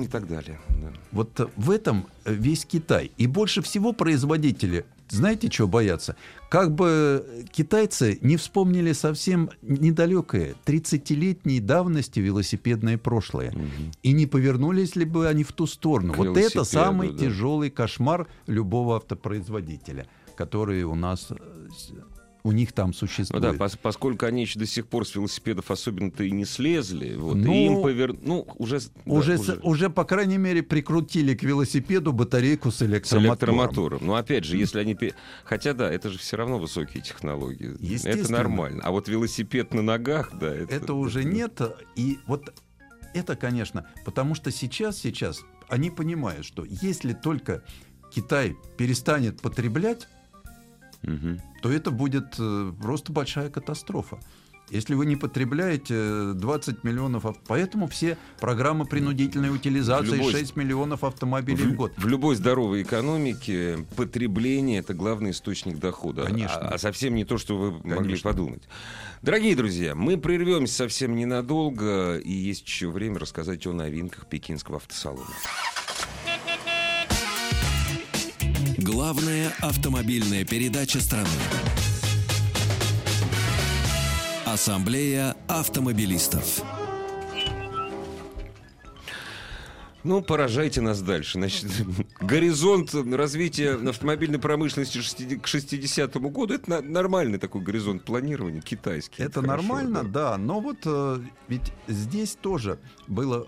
и 0.00 0.06
так 0.06 0.26
далее. 0.28 0.58
да. 0.68 0.92
Вот 1.12 1.50
в 1.56 1.70
этом 1.70 2.06
весь 2.24 2.64
Китай. 2.64 3.10
И 3.18 3.26
больше 3.26 3.60
всего 3.62 3.92
производители, 3.92 4.84
знаете, 5.08 5.48
чего 5.48 5.68
боятся? 5.68 6.16
Как 6.48 6.74
бы 6.74 7.44
китайцы 7.52 8.18
не 8.20 8.36
вспомнили 8.36 8.92
совсем 8.92 9.50
недалекое, 9.62 10.54
30-летней 10.66 11.60
давности 11.60 12.20
велосипедное 12.20 12.98
прошлое. 12.98 13.52
И 14.02 14.12
не 14.12 14.26
повернулись 14.26 14.96
ли 14.96 15.04
бы 15.04 15.28
они 15.28 15.44
в 15.44 15.52
ту 15.52 15.66
сторону? 15.66 16.14
К 16.14 16.18
вот 16.18 16.36
это 16.36 16.64
самый 16.64 17.12
да. 17.12 17.18
тяжелый 17.18 17.70
кошмар 17.70 18.26
любого 18.46 18.96
автопроизводителя, 18.96 20.06
который 20.36 20.84
у 20.84 20.94
нас, 20.94 21.28
э, 21.30 21.68
у 22.44 22.52
них 22.52 22.72
там 22.72 22.88
Ну 22.88 22.92
существует. 22.92 23.42
да, 23.42 23.52
пос- 23.52 23.78
поскольку 23.80 24.26
они 24.26 24.42
еще 24.42 24.58
до 24.58 24.66
сих 24.66 24.86
пор 24.86 25.06
с 25.06 25.14
велосипедов 25.14 25.70
особенно-то 25.70 26.24
и 26.24 26.30
не 26.30 26.44
слезли, 26.44 27.14
вот, 27.16 27.36
Ну, 27.36 27.52
и 27.52 27.64
им 27.66 27.82
повер... 27.82 28.14
Ну, 28.20 28.46
уже... 28.58 28.80
с- 28.80 28.90
да, 28.90 29.00
уже, 29.12 29.38
уже, 29.62 29.88
по 29.88 30.04
крайней 30.04 30.36
мере, 30.36 30.62
прикрутили 30.62 31.34
к 31.34 31.42
велосипеду 31.42 32.12
батарейку 32.12 32.70
с 32.70 32.76
с 32.76 32.82
электромотором. 32.82 33.54
электромотором. 33.56 34.00
Но 34.06 34.14
опять 34.16 34.44
же, 34.44 34.58
если 34.58 34.78
они... 34.78 34.94
Хотя 35.44 35.72
да, 35.72 35.90
это 35.90 36.10
же 36.10 36.18
все 36.18 36.36
равно 36.36 36.58
высокие 36.58 37.02
технологии. 37.02 37.74
Это 38.06 38.30
нормально. 38.30 38.82
А 38.84 38.90
вот 38.90 39.08
велосипед 39.08 39.72
на 39.72 39.80
ногах, 39.80 40.30
да, 40.38 40.54
это... 40.54 40.74
Это 40.74 40.92
уже 40.92 41.24
нет. 41.24 41.58
И 41.96 42.18
вот 42.26 42.52
это, 43.14 43.36
конечно, 43.36 43.86
потому 44.04 44.34
что 44.34 44.50
сейчас, 44.50 44.98
сейчас 44.98 45.40
они 45.70 45.90
понимают, 45.90 46.44
что 46.44 46.66
если 46.66 47.14
только 47.14 47.62
Китай 48.14 48.54
перестанет 48.76 49.40
потреблять, 49.40 50.08
Мгм. 51.04 51.40
то 51.62 51.70
это 51.72 51.90
будет 51.90 52.34
э, 52.38 52.72
просто 52.80 53.12
большая 53.12 53.50
катастрофа. 53.50 54.18
Если 54.70 54.94
вы 54.94 55.04
не 55.04 55.14
потребляете 55.16 55.94
э, 55.94 56.32
20 56.34 56.84
миллионов, 56.84 57.26
ав- 57.26 57.36
поэтому 57.46 57.86
все 57.86 58.16
программы 58.40 58.86
принудительной 58.86 59.50
утилизации 59.54 60.16
любой- 60.16 60.32
6 60.32 60.56
миллионов 60.56 61.04
автомобилей 61.04 61.64
в 61.64 61.72
В, 61.72 61.74
год. 61.74 61.92
в 61.98 62.06
любой 62.06 62.34
здоровой 62.36 62.82
экономике 62.82 63.86
потребление 63.94 64.78
это 64.80 64.94
главный 64.94 65.32
источник 65.32 65.78
дохода. 65.78 66.24
Конечно. 66.24 66.56
А, 66.56 66.74
а 66.74 66.78
совсем 66.78 67.14
не 67.14 67.26
то, 67.26 67.36
что 67.36 67.58
вы 67.58 67.72
могли 67.72 67.94
Конечно. 67.96 68.30
подумать. 68.30 68.62
Дорогие 69.20 69.54
друзья, 69.54 69.94
мы 69.94 70.16
прервемся 70.16 70.74
совсем 70.74 71.14
ненадолго, 71.14 72.16
и 72.16 72.32
есть 72.32 72.66
еще 72.66 72.88
время 72.88 73.18
рассказать 73.18 73.66
о 73.66 73.72
новинках 73.74 74.26
пекинского 74.28 74.78
автосалона. 74.78 75.26
Главная 78.84 79.50
автомобильная 79.62 80.44
передача 80.44 81.00
страны. 81.00 81.26
Ассамблея 84.44 85.36
автомобилистов. 85.48 86.60
Ну, 90.02 90.20
поражайте 90.20 90.82
нас 90.82 91.00
дальше. 91.00 91.38
Значит, 91.38 91.70
горизонт 92.20 92.94
развития 92.94 93.72
автомобильной 93.88 94.38
промышленности 94.38 94.98
к 95.38 95.46
60-му 95.46 96.28
году 96.28 96.52
это 96.52 96.82
нормальный 96.82 97.38
такой 97.38 97.62
горизонт 97.62 98.04
планирования, 98.04 98.60
китайский. 98.60 99.22
Это 99.22 99.40
Хорошо, 99.40 99.62
нормально, 99.62 100.04
да. 100.04 100.32
да. 100.32 100.36
Но 100.36 100.60
вот 100.60 100.80
э, 100.84 101.20
ведь 101.48 101.72
здесь 101.88 102.36
тоже 102.38 102.78
было, 103.08 103.46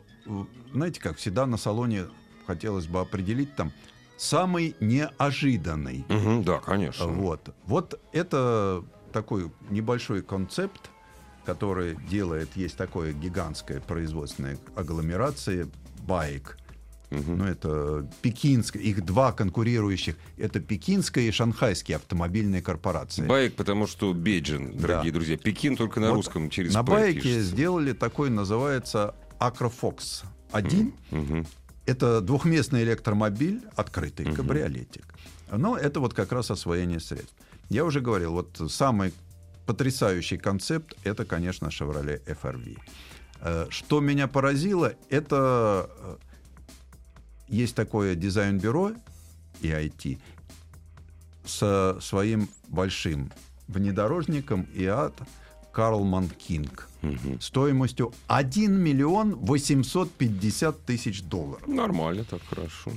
знаете, 0.73 0.99
как 0.99 1.19
всегда 1.19 1.45
на 1.45 1.59
салоне 1.59 2.07
хотелось 2.47 2.87
бы 2.87 3.01
определить 3.01 3.55
там 3.55 3.71
самый 4.17 4.77
неожиданный. 4.81 6.05
Мгм, 6.09 6.43
да, 6.45 6.59
конечно. 6.59 7.07
Вот. 7.07 7.55
Вот 7.67 8.01
это 8.13 8.85
такой 9.13 9.51
небольшой 9.71 10.23
концепт, 10.23 10.91
который 11.45 11.97
делает, 12.09 12.57
есть 12.57 12.77
такое 12.77 13.13
гигантское 13.13 13.81
производственная 13.81 14.59
агломерация 14.75 15.69
байк 16.07 16.59
Мгм. 17.11 17.39
Ну, 17.39 17.45
это 17.45 18.11
пекинская, 18.21 18.83
их 18.83 19.05
два 19.05 19.31
конкурирующих. 19.31 20.17
Это 20.39 20.59
пекинская 20.59 21.23
и 21.23 21.31
шанхайские 21.31 21.99
автомобильные 21.99 22.63
корпорации. 22.63 23.25
Байк, 23.25 23.55
потому 23.55 23.87
что 23.87 24.13
Бейджин, 24.13 24.77
дорогие 24.77 25.13
Да. 25.13 25.19
друзья. 25.19 25.37
Пекин 25.37 25.77
только 25.77 26.01
на 26.01 26.09
Вот 26.11 26.17
русском 26.17 26.51
через 26.51 26.75
На 26.75 26.83
байке 26.83 27.21
пишется. 27.21 27.43
сделали 27.43 27.93
такой, 27.93 28.29
называется 28.29 29.15
Acrofox 29.39 30.25
1. 30.51 30.93
Мгм. 31.13 31.47
Это 31.87 32.21
двухместный 32.21 32.83
электромобиль, 32.83 33.63
открытый 33.77 34.33
кабриолетик. 34.33 35.05
Но 35.51 35.77
это 35.77 36.01
вот 36.01 36.15
как 36.15 36.33
раз 36.33 36.51
освоение 36.51 37.01
средств. 37.01 37.35
Я 37.69 37.85
уже 37.85 38.01
говорил, 38.01 38.33
вот 38.33 38.61
самый 38.71 39.13
потрясающий 39.67 40.37
концепт 40.37 40.97
это, 41.05 41.25
конечно, 41.25 41.67
Chevrolet 41.67 42.23
FRV. 42.25 42.79
Э, 43.41 43.67
Что 43.71 44.01
меня 44.01 44.29
поразило, 44.29 44.95
это 45.11 45.91
э, 45.99 46.17
есть 47.49 47.75
такое 47.75 48.15
дизайн-бюро 48.15 48.93
EIT 49.63 50.19
со 51.45 51.99
своим 52.01 52.49
большим 52.69 53.33
внедорожником 53.69 54.67
IAT 54.75 55.15
Карлман 55.77 56.31
Кинг 56.31 56.89
стоимостью 57.39 58.11
1 58.29 58.73
миллион 58.73 59.35
850 59.37 60.87
тысяч 60.87 61.23
долларов. 61.23 61.69
Нормально, 61.69 62.25
так 62.25 62.41
хорошо. 62.49 62.93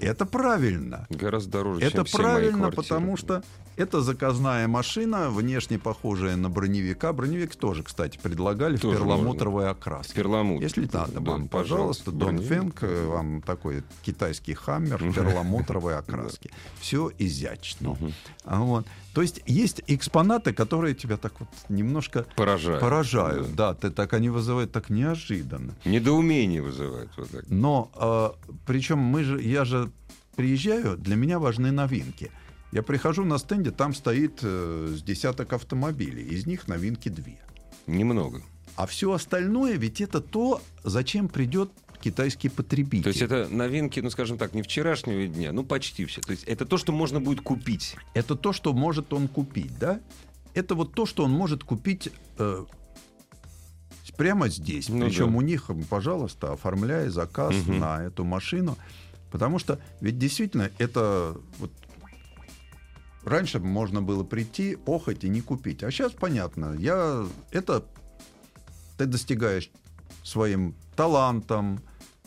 Это 0.00 0.26
правильно. 0.26 1.06
Гораздо 1.10 1.52
дороже, 1.52 1.80
Это 1.80 1.98
чем 1.98 2.04
все 2.06 2.18
мои 2.18 2.26
правильно, 2.26 2.58
квартиры. 2.58 2.82
потому 2.82 3.16
что 3.16 3.44
это 3.76 4.00
заказная 4.00 4.68
машина, 4.68 5.30
внешне 5.30 5.78
похожая 5.78 6.36
на 6.36 6.48
броневика. 6.48 7.12
Броневик 7.12 7.56
тоже, 7.56 7.82
кстати, 7.82 8.18
предлагали 8.22 8.76
Тоже 8.76 8.96
в 8.96 9.00
перламутровой 9.00 9.70
окраске. 9.70 10.14
Перламутр. 10.14 10.62
Если 10.62 10.88
надо 10.92 11.20
Да, 11.20 11.20
вам, 11.32 11.48
пожалуйста, 11.48 12.10
Дон. 12.12 12.38
Фенк, 12.38 12.82
э, 12.82 13.06
вам 13.06 13.42
такой 13.42 13.82
китайский 14.02 14.54
хаммер 14.54 14.98
в 15.02 15.14
перламутровой 15.14 15.96
окраске. 15.98 16.50
Все 16.80 17.10
изящно. 17.18 17.96
А 18.44 18.60
вот. 18.60 18.86
То 19.12 19.22
есть 19.22 19.42
есть 19.46 19.82
экспонаты, 19.86 20.52
которые 20.52 20.94
тебя 20.94 21.16
так 21.16 21.38
вот 21.38 21.48
немножко 21.68 22.26
Поражает. 22.36 22.80
поражают. 22.80 23.54
Да, 23.54 23.74
ты 23.74 23.90
так 23.90 24.12
они 24.12 24.28
вызывают 24.28 24.72
так 24.72 24.90
неожиданно. 24.90 25.74
Недоумение 25.84 26.60
вызывает 26.62 27.10
вот 27.16 27.30
так. 27.30 27.44
Но 27.48 28.36
причем 28.66 28.98
мы 28.98 29.22
же, 29.22 29.40
я 29.40 29.64
же 29.64 29.90
приезжаю, 30.36 30.96
для 30.96 31.16
меня 31.16 31.38
важны 31.38 31.70
новинки. 31.70 32.30
Я 32.74 32.82
прихожу 32.82 33.24
на 33.24 33.38
стенде, 33.38 33.70
там 33.70 33.94
стоит 33.94 34.40
э, 34.42 34.94
с 34.98 35.00
десяток 35.00 35.52
автомобилей, 35.52 36.24
из 36.24 36.44
них 36.44 36.66
новинки 36.66 37.08
две. 37.08 37.38
Немного. 37.86 38.42
А 38.74 38.86
все 38.86 39.12
остальное 39.12 39.76
ведь 39.76 40.00
это 40.00 40.20
то, 40.20 40.60
зачем 40.82 41.28
придет 41.28 41.70
китайский 42.00 42.48
потребитель. 42.48 43.04
То 43.04 43.08
есть 43.10 43.22
это 43.22 43.46
новинки, 43.48 44.00
ну 44.00 44.10
скажем 44.10 44.38
так, 44.38 44.54
не 44.54 44.62
вчерашнего 44.62 45.24
дня, 45.28 45.52
ну 45.52 45.62
почти 45.62 46.04
все. 46.04 46.20
То 46.20 46.32
есть 46.32 46.42
это 46.44 46.66
то, 46.66 46.76
что 46.76 46.90
можно 46.90 47.20
будет 47.20 47.42
купить. 47.42 47.94
Это 48.12 48.34
то, 48.34 48.52
что 48.52 48.72
может 48.72 49.12
он 49.12 49.28
купить, 49.28 49.78
да? 49.78 50.00
Это 50.52 50.74
вот 50.74 50.94
то, 50.94 51.06
что 51.06 51.22
он 51.22 51.30
может 51.30 51.62
купить 51.62 52.10
э, 52.38 52.64
прямо 54.16 54.48
здесь. 54.48 54.88
Ну 54.88 55.06
Причем 55.06 55.30
да. 55.30 55.38
у 55.38 55.40
них, 55.42 55.70
пожалуйста, 55.88 56.54
оформляй 56.54 57.08
заказ 57.08 57.54
Мгм. 57.54 57.78
на 57.78 58.02
эту 58.02 58.24
машину. 58.24 58.76
Потому 59.30 59.60
что 59.60 59.78
ведь 60.00 60.18
действительно 60.18 60.70
это 60.78 61.36
вот 61.58 61.70
раньше 63.24 63.58
можно 63.60 64.02
было 64.02 64.24
прийти, 64.24 64.76
охоть 64.86 65.24
и 65.24 65.28
не 65.28 65.40
купить. 65.40 65.82
А 65.82 65.90
сейчас 65.90 66.12
понятно, 66.12 66.74
я 66.78 67.24
это 67.50 67.84
ты 68.98 69.06
достигаешь 69.06 69.70
своим 70.22 70.74
талантом, 70.96 71.80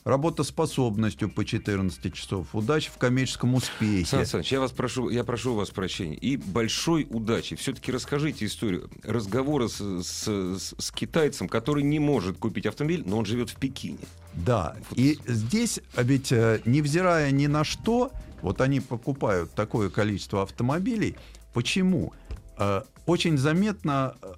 работоспособностью 0.04 1.30
по 1.30 1.44
14 1.46 2.14
часов, 2.14 2.48
удачи 2.54 2.90
в 2.90 2.98
коммерческом 2.98 3.56
успехе. 3.56 4.06
Сан 4.06 4.26
Саныч, 4.26 4.52
я 4.52 4.60
вас 4.60 4.72
прошу, 4.72 5.10
я 5.10 5.24
прошу 5.24 5.54
вас 5.56 5.70
прощения. 5.70 6.16
И 6.16 6.38
большой 6.38 7.06
удачи. 7.10 7.56
Все-таки 7.56 7.92
расскажите 7.92 8.46
историю 8.46 8.90
разговора 9.04 9.68
с, 9.68 9.76
с- 9.82 10.60
с- 10.60 10.76
с 10.78 10.92
китайцем, 10.92 11.48
который 11.50 11.84
не 11.84 12.00
может 12.00 12.38
купить 12.38 12.66
автомобиль, 12.66 13.04
но 13.06 13.18
он 13.18 13.26
живет 13.26 13.50
в 13.50 13.56
Пекине. 13.56 14.00
Да, 14.34 14.76
Вот. 14.90 14.98
и 15.00 15.20
здесь, 15.26 15.80
а 15.96 16.04
ведь 16.04 16.32
э, 16.32 16.62
невзирая 16.66 17.32
ни 17.32 17.48
на 17.48 17.64
что, 17.64 18.12
вот 18.42 18.62
они 18.62 18.80
покупают 18.80 19.52
такое 19.54 19.90
количество 19.90 20.44
автомобилей. 20.44 21.16
Почему? 21.54 22.14
Э, 22.58 22.84
Очень 23.06 23.38
заметно 23.38 24.16
э, 24.22 24.34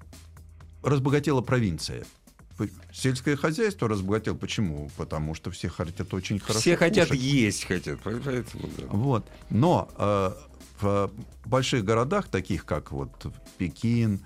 разбогатела 0.84 1.41
провинция. 1.41 2.06
Сельское 2.91 3.36
хозяйство 3.38 3.88
разбогатело. 3.88 4.36
Почему? 4.36 4.89
Потому 4.97 5.34
что 5.34 5.50
все 5.52 5.70
хотят 5.70 6.14
очень 6.14 6.39
хорошо 6.39 6.60
Все 6.60 6.76
хотят 6.76 7.08
кушать. 7.08 7.24
есть, 7.24 7.64
хотят. 7.66 8.00
Поэтому, 8.04 8.70
да. 8.78 8.84
Вот. 8.89 9.26
Но 9.50 9.89
э, 9.97 10.32
в 10.82 11.12
больших 11.45 11.86
городах, 11.86 12.28
таких 12.28 12.66
как 12.66 12.91
вот 12.91 13.12
Пекин, 13.58 14.20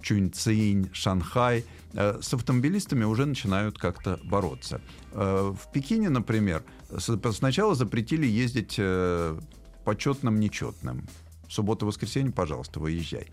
Чуньцинь, 0.00 0.90
Шанхай, 0.92 1.64
э, 1.94 2.18
с 2.22 2.32
автомобилистами 2.32 3.02
уже 3.04 3.26
начинают 3.26 3.78
как-то 3.78 4.20
бороться. 4.22 4.80
Э, 5.12 5.52
в 5.52 5.72
Пекине, 5.72 6.08
например, 6.08 6.62
сначала 6.98 7.74
запретили 7.74 8.26
ездить 8.26 8.74
э, 8.78 9.38
почетным, 9.84 10.38
нечетным. 10.40 11.06
В 11.48 11.52
субботу, 11.52 11.86
воскресенье, 11.86 12.32
пожалуйста, 12.32 12.80
выезжай. 12.80 13.28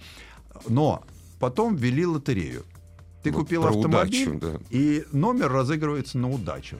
Но 0.68 1.04
потом 1.40 1.76
ввели 1.76 2.06
лотерею. 2.06 2.64
Ты 3.24 3.32
Вот 3.32 3.42
купил 3.42 3.66
автомобиль, 3.66 4.30
удачу, 4.30 4.60
да. 4.60 4.60
и 4.70 5.04
номер 5.12 5.52
разыгрывается 5.52 6.18
на 6.18 6.30
удачу. 6.30 6.78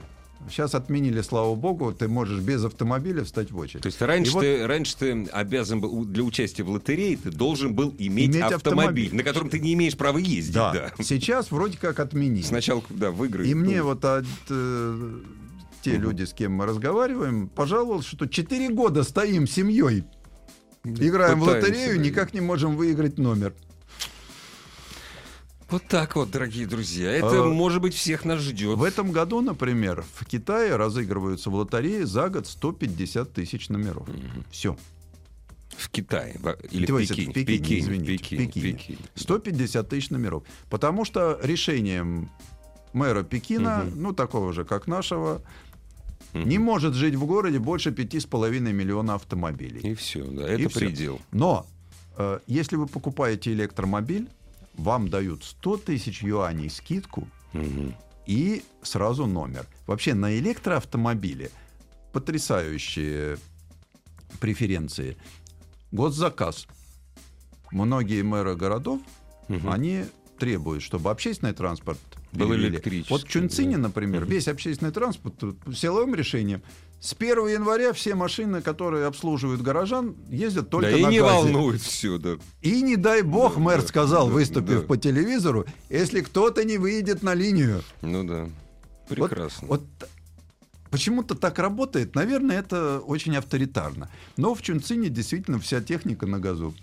Сейчас 0.48 0.74
отменили, 0.74 1.20
слава 1.20 1.54
богу, 1.54 1.92
ты 1.92 2.08
можешь 2.08 2.40
без 2.40 2.64
автомобиля 2.64 3.24
встать 3.24 3.50
в 3.50 3.58
очередь. 3.58 3.82
То 3.82 3.88
есть 3.88 4.00
раньше, 4.00 4.30
И 4.30 4.34
вот- 4.34 4.40
ты, 4.40 4.66
раньше 4.66 4.96
ты 4.96 5.24
обязан 5.32 5.82
был 5.82 6.06
для 6.06 6.24
участия 6.24 6.62
в 6.62 6.70
лотерее, 6.70 7.18
ты 7.18 7.30
должен 7.30 7.74
был 7.74 7.94
иметь, 7.98 8.28
Иметь 8.34 8.40
автомобиль, 8.40 8.54
автомобиль. 8.54 9.14
на 9.14 9.22
котором 9.22 9.50
ты 9.50 9.60
не 9.60 9.74
имеешь 9.74 9.98
права 9.98 10.16
ездить. 10.16 10.54
Да. 10.54 10.72
Да. 10.72 11.04
Сейчас 11.04 11.50
вроде 11.50 11.76
как 11.76 12.00
отменили. 12.00 12.40
Сначала, 12.42 12.82
да, 12.88 13.10
выиграть. 13.10 13.48
И 13.48 13.54
мне 13.54 13.78
ну, 13.82 13.84
вот 13.88 14.02
от, 14.06 14.24
э, 14.48 15.20
те 15.82 15.96
люди, 15.96 16.24
с 16.24 16.32
кем 16.32 16.52
мы 16.52 16.66
разговариваем, 16.66 17.48
пожаловал, 17.48 18.02
что 18.02 18.26
4 18.26 18.68
года 18.70 19.02
стоим 19.02 19.46
семьей, 19.46 20.04
играем 20.84 21.40
в 21.40 21.44
пытаемся, 21.44 21.68
лотерею, 21.70 21.96
да. 21.98 22.02
никак 22.04 22.34
не 22.34 22.40
можем 22.40 22.76
выиграть 22.76 23.18
номер. 23.18 23.54
Вот 25.70 25.84
так 25.86 26.16
вот, 26.16 26.30
дорогие 26.32 26.66
друзья. 26.66 27.12
Это, 27.12 27.44
А, 27.44 27.46
может 27.46 27.80
быть, 27.80 27.94
всех 27.94 28.24
нас 28.24 28.40
ждет. 28.40 28.76
В 28.76 28.82
этом 28.82 29.12
году, 29.12 29.40
например, 29.40 30.04
в 30.14 30.24
Китае 30.26 30.74
разыгрываются 30.74 31.48
в 31.48 31.54
лотерее 31.54 32.06
за 32.06 32.28
год 32.28 32.48
150 32.48 33.32
тысяч 33.32 33.68
номеров. 33.68 34.08
Все. 34.50 34.76
В 35.76 35.88
Китае. 35.90 36.40
Или 36.72 36.86
То 36.86 36.94
в 36.94 36.98
Пекине. 36.98 37.30
в 37.30 37.34
Пекине, 37.34 37.58
Пекине, 37.58 37.80
извините, 37.80 38.02
в 38.02 38.06
Пекине, 38.18 38.46
Пекине. 38.46 38.72
Пекине. 38.72 38.98
150 39.14 39.88
тысяч 39.88 40.10
номеров. 40.10 40.42
Потому 40.68 41.04
что 41.04 41.38
решением 41.40 42.28
мэра 42.92 43.22
Пекина, 43.22 43.84
Мгм. 43.86 44.02
ну 44.02 44.12
такого 44.12 44.52
же, 44.52 44.64
как 44.64 44.88
нашего, 44.88 45.40
Мгм. 46.32 46.48
не 46.48 46.58
может 46.58 46.94
жить 46.94 47.14
в 47.14 47.24
городе 47.26 47.58
больше 47.58 47.90
5,5 47.90 48.72
миллиона 48.72 49.14
автомобилей. 49.14 49.80
И 49.80 49.94
все, 49.94 50.24
да, 50.24 50.48
это 50.48 50.62
И 50.62 50.66
предел. 50.68 51.20
Но 51.32 51.66
э, 52.16 52.38
если 52.46 52.76
вы 52.76 52.86
покупаете 52.86 53.52
электромобиль, 53.52 54.28
вам 54.74 55.08
дают 55.08 55.44
100 55.44 55.76
тысяч 55.78 56.22
юаней 56.22 56.70
скидку 56.70 57.26
Мгм. 57.52 57.94
и 58.26 58.62
сразу 58.82 59.26
номер. 59.26 59.66
Вообще 59.86 60.14
на 60.14 60.38
электроавтомобиле 60.38 61.50
потрясающие 62.12 63.38
преференции. 64.40 65.16
Госзаказ. 65.92 66.66
Многие 67.72 68.22
мэры 68.22 68.56
городов, 68.56 69.00
Мгм. 69.48 69.68
они 69.70 70.04
требуют, 70.38 70.82
чтобы 70.82 71.10
общественный 71.10 71.52
транспорт 71.52 71.98
Был 72.32 72.54
электрический, 72.54 73.12
Вот 73.12 73.22
в 73.24 73.28
Чунцине, 73.28 73.76
да. 73.76 73.82
например, 73.84 74.24
весь 74.24 74.46
общественный 74.48 74.92
транспорт 74.92 75.34
силовым 75.74 76.14
решением 76.14 76.62
с 77.00 77.14
1 77.18 77.48
января 77.48 77.92
все 77.92 78.14
машины, 78.14 78.60
которые 78.62 79.06
обслуживают 79.06 79.62
горожан, 79.62 80.14
ездят 80.28 80.68
только 80.70 80.90
да 80.90 80.96
и 80.98 81.02
на 81.02 81.08
не 81.10 81.18
газе. 81.20 81.32
волнует 81.52 81.80
все, 81.80 82.18
да. 82.18 82.36
И 82.62 82.82
не 82.82 82.96
дай 82.96 83.22
бог, 83.22 83.54
Да, 83.54 83.60
мэр 83.60 83.80
да, 83.80 83.86
сказал, 83.88 84.28
да, 84.28 84.34
выступив 84.34 84.80
да. 84.82 84.86
по 84.86 84.96
телевизору, 84.96 85.64
если 85.88 86.20
кто-то 86.20 86.62
не 86.64 86.76
выйдет 86.78 87.22
на 87.22 87.34
линию. 87.34 87.82
Ну 88.02 88.22
да. 88.24 88.48
Вот- 89.08 89.28
Прекрасно. 89.30 89.66
Вот, 89.66 89.82
почему-то 90.90 91.34
так 91.34 91.58
работает. 91.58 92.14
Наверное, 92.14 92.58
это 92.60 93.00
очень 93.00 93.36
авторитарно. 93.36 94.10
Но 94.36 94.54
в 94.54 94.62
Чунцине 94.62 95.08
действительно 95.08 95.58
вся 95.58 95.80
техника 95.80 96.26
на 96.26 96.38
газу. 96.38 96.74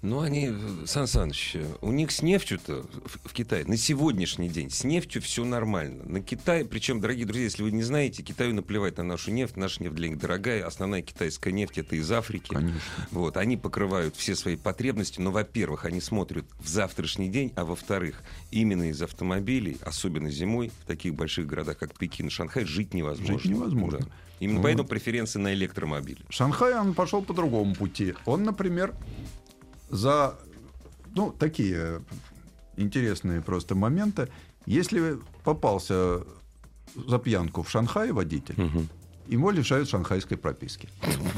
Ну, 0.00 0.20
они, 0.20 0.52
Сан 0.86 1.08
Саныч, 1.08 1.56
у 1.80 1.90
них 1.90 2.12
с 2.12 2.22
нефтью-то 2.22 2.86
в, 3.04 3.28
в 3.28 3.32
Китае 3.32 3.64
на 3.64 3.76
сегодняшний 3.76 4.48
день 4.48 4.70
с 4.70 4.84
нефтью 4.84 5.20
все 5.20 5.44
нормально. 5.44 6.04
На 6.04 6.20
Китае, 6.20 6.64
причем, 6.64 7.00
дорогие 7.00 7.26
друзья, 7.26 7.44
если 7.44 7.64
вы 7.64 7.72
не 7.72 7.82
знаете, 7.82 8.22
Китаю 8.22 8.54
наплевать 8.54 8.96
на 8.98 9.02
нашу 9.02 9.32
нефть, 9.32 9.56
наша 9.56 9.82
нефть 9.82 9.96
для 9.96 10.10
них 10.10 10.18
дорогая, 10.18 10.64
основная 10.64 11.02
китайская 11.02 11.50
нефть 11.50 11.78
это 11.78 11.96
из 11.96 12.10
Африки. 12.12 12.54
Конечно. 12.54 12.80
Вот, 13.10 13.36
они 13.36 13.56
покрывают 13.56 14.14
все 14.14 14.36
свои 14.36 14.54
потребности, 14.54 15.20
но, 15.20 15.32
во-первых, 15.32 15.84
они 15.84 16.00
смотрят 16.00 16.44
в 16.60 16.68
завтрашний 16.68 17.28
день, 17.28 17.52
а 17.56 17.64
во-вторых, 17.64 18.22
именно 18.52 18.90
из 18.90 19.02
автомобилей, 19.02 19.78
особенно 19.82 20.30
зимой, 20.30 20.70
в 20.84 20.86
таких 20.86 21.14
больших 21.14 21.48
городах, 21.48 21.76
как 21.76 21.98
Пекин 21.98 22.28
и 22.28 22.30
Шанхай, 22.30 22.64
жить 22.64 22.94
невозможно. 22.94 23.38
Жить 23.40 23.50
невозможно. 23.50 23.98
Да. 23.98 24.06
Именно 24.38 24.58
Вот. 24.58 24.62
поэтому 24.62 24.88
преференции 24.88 25.40
на 25.40 25.52
электромобили. 25.52 26.20
Шанхай, 26.28 26.78
он 26.78 26.94
пошел 26.94 27.20
по 27.22 27.34
другому 27.34 27.74
пути. 27.74 28.14
Он, 28.24 28.44
например, 28.44 28.94
за, 29.90 30.38
ну, 31.14 31.32
такие 31.38 32.02
интересные 32.76 33.42
просто 33.42 33.74
моменты. 33.74 34.28
Если 34.66 35.18
попался 35.44 36.22
за 36.94 37.18
пьянку 37.18 37.62
в 37.62 37.70
Шанхае 37.70 38.12
водитель, 38.12 38.54
ему 39.28 39.50
лишают 39.50 39.88
шанхайской 39.88 40.36
прописки. 40.36 40.88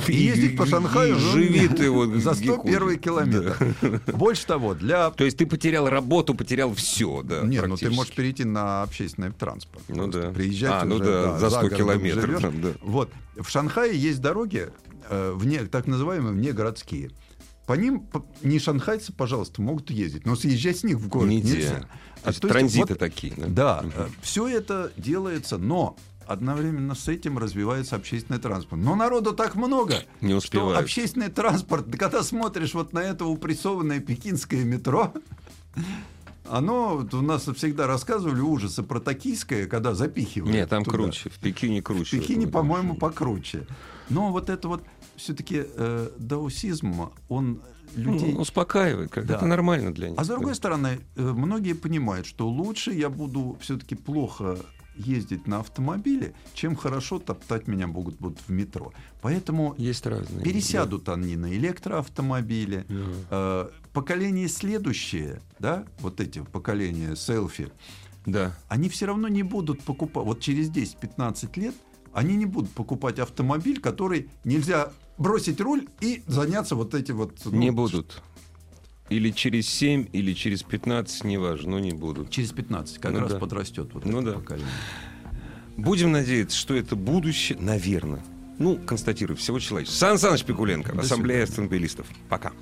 И 0.07 0.15
ездить 0.15 0.57
по 0.57 0.65
Шанхаю 0.65 1.15
ну, 1.15 1.21
живи 1.21 1.69
ты 1.69 1.91
вот 1.91 2.11
за 2.11 2.33
где 2.33 2.53
101 2.55 2.81
хочешь. 2.81 3.01
километр. 3.01 3.75
Больше 4.15 4.47
того, 4.47 4.75
для... 4.75 5.11
То 5.11 5.25
есть 5.25 5.37
ты 5.37 5.47
потерял 5.47 5.89
работу, 5.89 6.35
потерял 6.35 6.73
все, 6.75 7.23
да. 7.23 7.43
Не, 7.43 7.61
ну 7.63 7.77
ты 7.77 7.91
можешь 7.91 8.15
перейти 8.15 8.45
на 8.45 8.83
общественный 8.83 9.33
транспорт. 9.33 9.85
Ну 9.89 10.07
да. 10.07 10.31
Приезжать 10.31 10.83
А, 10.83 10.85
ну 10.85 10.97
уже, 10.97 11.05
да, 11.05 11.39
за 11.39 11.51
100 11.51 11.61
городом 11.61 11.79
километров, 11.79 12.41
там, 12.41 12.61
да. 12.61 12.69
Вот. 12.83 13.11
В 13.37 13.49
Шанхае 13.49 13.99
есть 13.99 14.21
дороги, 14.21 14.71
э, 15.09 15.33
вне, 15.35 15.65
так 15.65 15.87
называемые 15.87 16.33
внегородские. 16.33 17.11
По 17.71 17.75
ним 17.75 18.05
не 18.43 18.59
шанхайцы, 18.59 19.13
пожалуйста, 19.13 19.63
могут 19.63 19.93
ездить, 19.93 20.27
но 20.27 20.35
съезжать 20.35 20.79
с 20.79 20.83
них 20.83 20.97
в 20.97 21.07
город 21.07 21.29
Нельзя. 21.29 21.55
нельзя. 21.55 21.71
То 21.79 21.87
А 22.25 22.29
есть 22.31 22.41
то 22.41 22.49
есть 22.49 22.53
транзиты 22.59 22.95
вот- 22.95 22.99
такие. 22.99 23.33
Да. 23.37 23.85
Да, 23.97 24.09
все 24.23 24.49
это 24.49 24.91
делается, 24.97 25.57
но 25.57 25.97
одновременно 26.27 26.97
с 26.97 27.07
этим 27.07 27.39
развивается 27.39 27.95
общественный 27.95 28.41
транспорт. 28.41 28.83
Но 28.83 28.97
народу 28.97 29.35
так 29.35 29.55
много, 29.55 30.03
Не 30.21 30.31
что 30.31 30.39
успевают. 30.39 30.81
общественный 30.81 31.29
транспорт, 31.29 31.87
когда 31.97 32.25
смотришь 32.25 32.75
вот 32.75 32.93
на 32.93 32.99
это 33.05 33.25
упрессованное 33.27 34.01
пекинское 34.01 34.65
метро, 34.65 35.15
оно, 36.51 36.97
вот 36.99 37.15
у 37.15 37.23
нас 37.23 37.49
всегда 37.57 37.87
рассказывали 37.87 38.41
ужасы 38.41 38.83
про 38.83 39.01
токийское, 39.01 39.67
когда 39.67 39.95
запихивают. 39.95 40.55
Нет, 40.55 40.69
там 40.69 40.85
туда. 40.85 40.97
круче. 40.97 41.31
В 41.31 41.39
Пекине 41.39 41.81
В 41.81 41.85
круче. 41.85 42.19
Пекине, 42.19 42.45
это 42.45 42.53
по-моему, 42.53 42.95
покруче. 42.95 43.67
Но 44.09 44.33
вот 44.33 44.51
это 44.51 44.69
вот 44.69 44.83
все-таки 45.17 45.65
э, 45.65 46.11
даосизм, 46.19 47.11
он 47.29 47.63
людей... 47.95 48.33
Ну, 48.33 48.41
успокаивает, 48.41 49.11
как 49.11 49.27
Да. 49.27 49.37
это 49.37 49.47
нормально 49.47 49.93
для 49.95 50.11
них. 50.11 50.19
А 50.19 50.25
с 50.25 50.29
другой 50.29 50.51
да. 50.51 50.55
стороны, 50.55 51.01
э, 51.17 51.23
многие 51.23 51.75
понимают, 51.75 52.27
что 52.27 52.49
лучше 52.49 52.93
я 52.93 53.09
буду 53.11 53.57
все-таки 53.61 53.95
плохо 53.95 54.59
ездить 54.97 55.47
на 55.47 55.61
автомобиле, 55.61 56.35
чем 56.53 56.77
хорошо 56.77 57.19
топтать 57.19 57.67
меня 57.69 57.87
будут, 57.89 58.17
будут 58.19 58.39
в 58.47 58.51
метро. 58.51 58.93
Поэтому 59.23 59.75
Есть 59.79 60.07
разные. 60.07 60.45
пересядут 60.45 61.09
они 61.09 61.37
на 61.37 61.53
электроавтомобили. 61.55 62.85
Да. 62.89 62.97
Э, 63.31 63.69
поколение 63.93 64.49
следующее, 64.49 65.41
да, 65.59 65.85
вот 66.01 66.21
эти 66.21 66.41
поколения 66.41 67.17
селфи, 67.17 67.71
Да. 68.27 68.57
они 68.69 68.89
все 68.89 69.07
равно 69.07 69.29
не 69.29 69.43
будут 69.43 69.83
покупать, 69.83 70.25
вот 70.25 70.41
через 70.41 70.71
10-15 70.71 71.59
лет, 71.61 71.75
они 72.13 72.37
не 72.37 72.47
будут 72.47 72.71
покупать 72.71 73.19
автомобиль, 73.19 73.81
который 73.81 74.29
нельзя 74.45 74.93
бросить 75.19 75.61
руль 75.61 75.87
и 76.01 76.23
заняться 76.27 76.75
вот 76.75 76.95
этим 76.95 77.17
вот... 77.19 77.39
ну, 77.45 77.53
Не 77.53 77.71
будут. 77.71 78.23
Или 79.11 79.31
через 79.31 79.69
7, 79.69 80.07
или 80.13 80.33
через 80.35 80.63
15, 80.63 81.25
неважно, 81.25 81.73
но 81.73 81.79
не 81.81 81.91
будут. 81.93 82.31
Через 82.31 82.53
15 82.53 82.99
как 82.99 83.13
Ну 83.13 83.21
раз 83.21 83.33
да. 83.33 83.39
подрастет 83.39 83.93
вот 83.93 84.05
Ну 84.05 84.21
это 84.21 84.33
да. 84.33 84.39
поколение. 84.39 84.71
Будем 85.77 86.13
надеяться, 86.13 86.57
что 86.57 86.75
это 86.75 86.95
будущее, 86.95 87.59
наверное. 87.61 88.23
Ну, 88.61 88.77
констатирую, 88.77 89.39
всего 89.39 89.59
человечества. 89.59 89.99
Сан 89.99 90.19
Саныч 90.19 90.45
Пикуленко, 90.45 90.93
До 90.93 91.01
Ассамблея 91.01 91.45
автомобилистов. 91.45 92.07
Пока. 92.29 92.53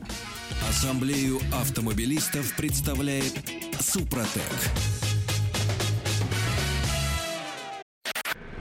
Ассамблею 0.70 1.40
автомобилистов 1.52 2.54
представляет 2.56 3.34
Супротек. 3.80 4.42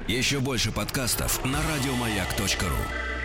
Еще 0.07 0.39
больше 0.39 0.71
подкастов 0.71 1.45
на 1.45 1.59
радиомаяк.ру. 1.61 3.16